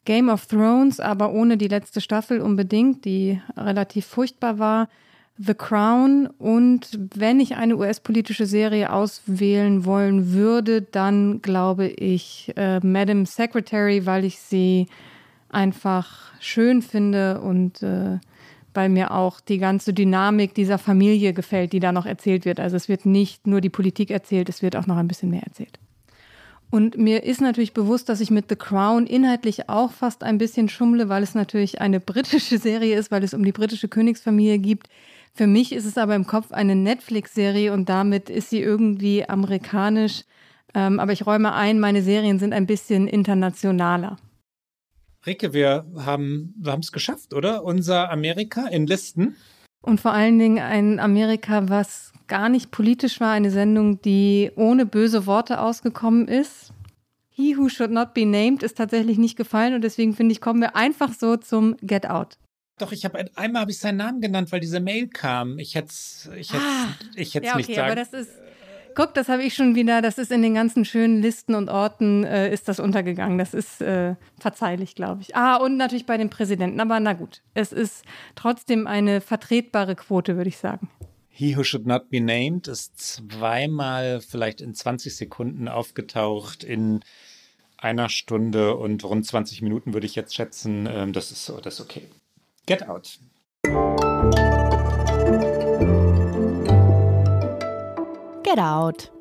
[0.06, 4.88] Game of Thrones, aber ohne die letzte Staffel unbedingt, die relativ furchtbar war.
[5.38, 12.80] The Crown und wenn ich eine US-politische Serie auswählen wollen würde, dann glaube ich äh,
[12.80, 14.88] Madam Secretary, weil ich sie
[15.50, 18.18] einfach schön finde und äh,
[18.78, 22.60] weil mir auch die ganze Dynamik dieser Familie gefällt, die da noch erzählt wird.
[22.60, 25.42] Also es wird nicht nur die Politik erzählt, es wird auch noch ein bisschen mehr
[25.42, 25.80] erzählt.
[26.70, 30.70] Und mir ist natürlich bewusst, dass ich mit The Crown inhaltlich auch fast ein bisschen
[30.70, 34.84] schummle, weil es natürlich eine britische Serie ist, weil es um die britische Königsfamilie geht.
[35.34, 40.24] Für mich ist es aber im Kopf eine Netflix-Serie und damit ist sie irgendwie amerikanisch.
[40.76, 44.18] Ähm, aber ich räume ein, meine Serien sind ein bisschen internationaler.
[45.28, 47.64] Ricke, wir haben wir es geschafft, oder?
[47.64, 49.36] Unser Amerika in Listen.
[49.82, 54.86] Und vor allen Dingen ein Amerika, was gar nicht politisch war, eine Sendung, die ohne
[54.86, 56.74] böse Worte ausgekommen ist.
[57.30, 60.60] He Who Should Not Be Named ist tatsächlich nicht gefallen und deswegen finde ich, kommen
[60.60, 62.38] wir einfach so zum Get Out.
[62.80, 65.58] Doch, ich habe einmal habe ich seinen Namen genannt, weil diese Mail kam.
[65.58, 65.94] Ich hätte
[66.36, 67.92] ich hätte ah, ich hätte ja, okay, nicht sagen.
[67.92, 68.32] Aber das ist
[68.98, 72.24] Guck, das habe ich schon wieder, das ist in den ganzen schönen Listen und Orten,
[72.24, 73.38] äh, ist das untergegangen.
[73.38, 75.36] Das ist äh, verzeihlich, glaube ich.
[75.36, 77.44] Ah, und natürlich bei den Präsidenten, aber na gut.
[77.54, 78.04] Es ist
[78.34, 80.90] trotzdem eine vertretbare Quote, würde ich sagen.
[81.30, 87.02] He Who Should Not Be Named ist zweimal vielleicht in 20 Sekunden aufgetaucht in
[87.78, 90.88] einer Stunde und rund 20 Minuten würde ich jetzt schätzen.
[90.92, 92.02] Ähm, das ist so, das ist okay.
[92.66, 93.20] Get Out.
[98.48, 99.12] Get Out.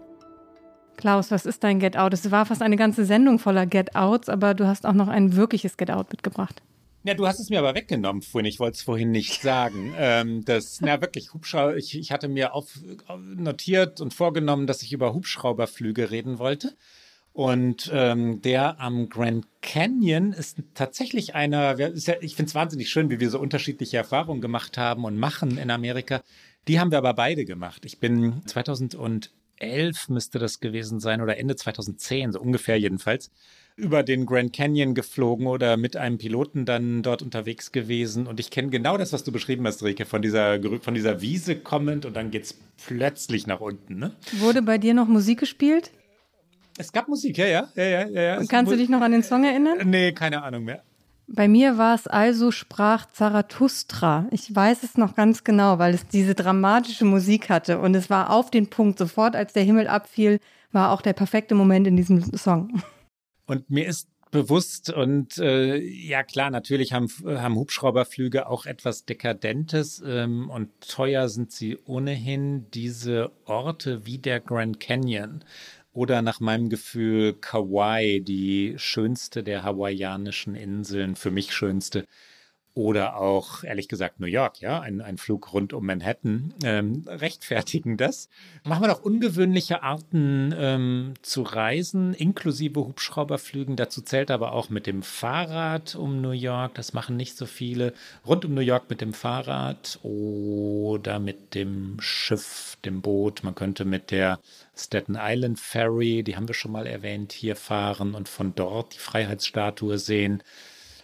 [0.96, 2.14] Klaus, was ist dein Get Out?
[2.14, 5.34] Es war fast eine ganze Sendung voller Get Outs, aber du hast auch noch ein
[5.34, 6.62] wirkliches Get Out mitgebracht.
[7.02, 8.46] Ja, du hast es mir aber weggenommen vorhin.
[8.46, 9.92] Ich wollte es vorhin nicht sagen.
[9.98, 11.76] Ähm, das, na wirklich, Hubschrauber.
[11.76, 12.78] Ich, ich hatte mir auf,
[13.18, 16.76] notiert und vorgenommen, dass ich über Hubschrauberflüge reden wollte.
[17.32, 22.88] Und ähm, der am Grand Canyon ist tatsächlich einer, ist ja, ich finde es wahnsinnig
[22.90, 26.22] schön, wie wir so unterschiedliche Erfahrungen gemacht haben und machen in Amerika.
[26.68, 27.84] Die haben wir aber beide gemacht.
[27.84, 29.30] Ich bin 2011
[30.08, 33.30] müsste das gewesen sein oder Ende 2010, so ungefähr jedenfalls,
[33.76, 38.26] über den Grand Canyon geflogen oder mit einem Piloten dann dort unterwegs gewesen.
[38.26, 41.56] Und ich kenne genau das, was du beschrieben hast, Rike, von dieser, von dieser Wiese
[41.56, 43.98] kommend und dann geht es plötzlich nach unten.
[43.98, 44.12] Ne?
[44.38, 45.92] Wurde bei dir noch Musik gespielt?
[46.78, 47.68] Es gab Musik, ja, ja.
[47.74, 48.44] ja, ja, ja.
[48.48, 49.88] Kannst du dich noch an den Song erinnern?
[49.88, 50.82] Nee, keine Ahnung mehr.
[51.28, 54.26] Bei mir war es also sprach Zarathustra.
[54.30, 58.30] Ich weiß es noch ganz genau, weil es diese dramatische Musik hatte und es war
[58.30, 58.98] auf den Punkt.
[58.98, 60.38] Sofort, als der Himmel abfiel,
[60.70, 62.80] war auch der perfekte Moment in diesem Song.
[63.46, 70.02] Und mir ist bewusst und äh, ja klar, natürlich haben, haben Hubschrauberflüge auch etwas Dekadentes
[70.04, 72.66] ähm, und teuer sind sie ohnehin.
[72.72, 75.44] Diese Orte wie der Grand Canyon
[75.96, 82.04] oder nach meinem Gefühl Kauai, die schönste der hawaiianischen Inseln, für mich schönste.
[82.74, 87.96] Oder auch, ehrlich gesagt, New York, ja, ein, ein Flug rund um Manhattan, ähm, rechtfertigen
[87.96, 88.28] das.
[88.64, 93.76] Machen wir doch ungewöhnliche Arten ähm, zu reisen, inklusive Hubschrauberflügen.
[93.76, 96.74] Dazu zählt aber auch mit dem Fahrrad um New York.
[96.74, 97.94] Das machen nicht so viele.
[98.26, 103.42] Rund um New York mit dem Fahrrad oder mit dem Schiff, dem Boot.
[103.42, 104.38] Man könnte mit der
[104.76, 108.98] Staten Island Ferry, die haben wir schon mal erwähnt, hier fahren und von dort die
[108.98, 110.42] Freiheitsstatue sehen.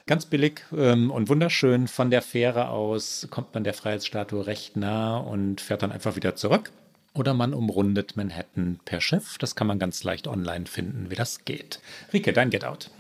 [0.07, 1.89] Ganz billig ähm, und wunderschön.
[1.89, 6.35] Von der Fähre aus kommt man der Freiheitsstatue recht nah und fährt dann einfach wieder
[6.35, 6.71] zurück.
[7.15, 9.37] Oder man umrundet Manhattan per Schiff.
[9.39, 11.81] Das kann man ganz leicht online finden, wie das geht.
[12.13, 12.91] Rike, dein Get Out.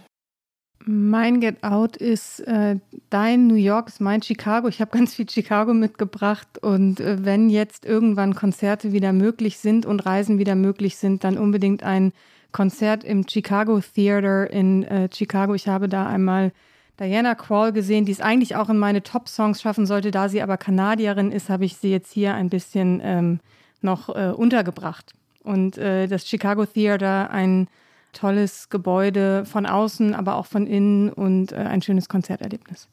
[0.84, 2.76] Mein Get Out ist äh,
[3.08, 4.68] dein New York, ist mein Chicago.
[4.68, 6.58] Ich habe ganz viel Chicago mitgebracht.
[6.60, 11.38] Und äh, wenn jetzt irgendwann Konzerte wieder möglich sind und Reisen wieder möglich sind, dann
[11.38, 12.12] unbedingt ein
[12.50, 15.54] Konzert im Chicago Theater in äh, Chicago.
[15.54, 16.52] Ich habe da einmal
[17.00, 20.10] Diana Krall gesehen, die es eigentlich auch in meine Top-Songs schaffen sollte.
[20.10, 23.40] Da sie aber Kanadierin ist, habe ich sie jetzt hier ein bisschen ähm,
[23.80, 25.12] noch äh, untergebracht.
[25.42, 27.68] Und äh, das Chicago Theater, ein
[28.12, 32.88] tolles Gebäude von außen, aber auch von innen und äh, ein schönes Konzerterlebnis.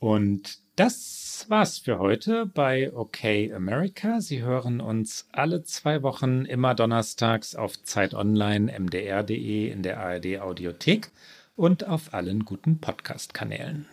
[0.00, 3.24] Und das war's für heute bei OK
[3.54, 4.20] America.
[4.20, 10.40] Sie hören uns alle zwei Wochen immer donnerstags auf Zeit Online, mdr.de, in der ARD
[10.40, 11.10] Audiothek
[11.56, 13.86] und auf allen guten Podcast-Kanälen.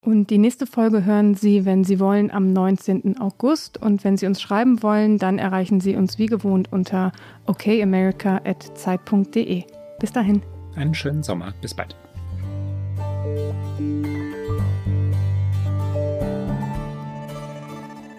[0.00, 3.18] Und die nächste Folge hören Sie, wenn Sie wollen, am 19.
[3.18, 3.82] August.
[3.82, 7.10] Und wenn Sie uns schreiben wollen, dann erreichen Sie uns wie gewohnt unter
[7.46, 9.64] okamerica.zeit.de.
[9.98, 10.42] Bis dahin.
[10.76, 11.52] Einen schönen Sommer.
[11.60, 11.96] Bis bald.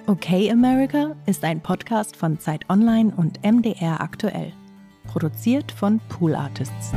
[0.07, 4.51] Okay America ist ein Podcast von Zeit Online und MDR aktuell.
[5.05, 6.91] Produziert von Pool Artists.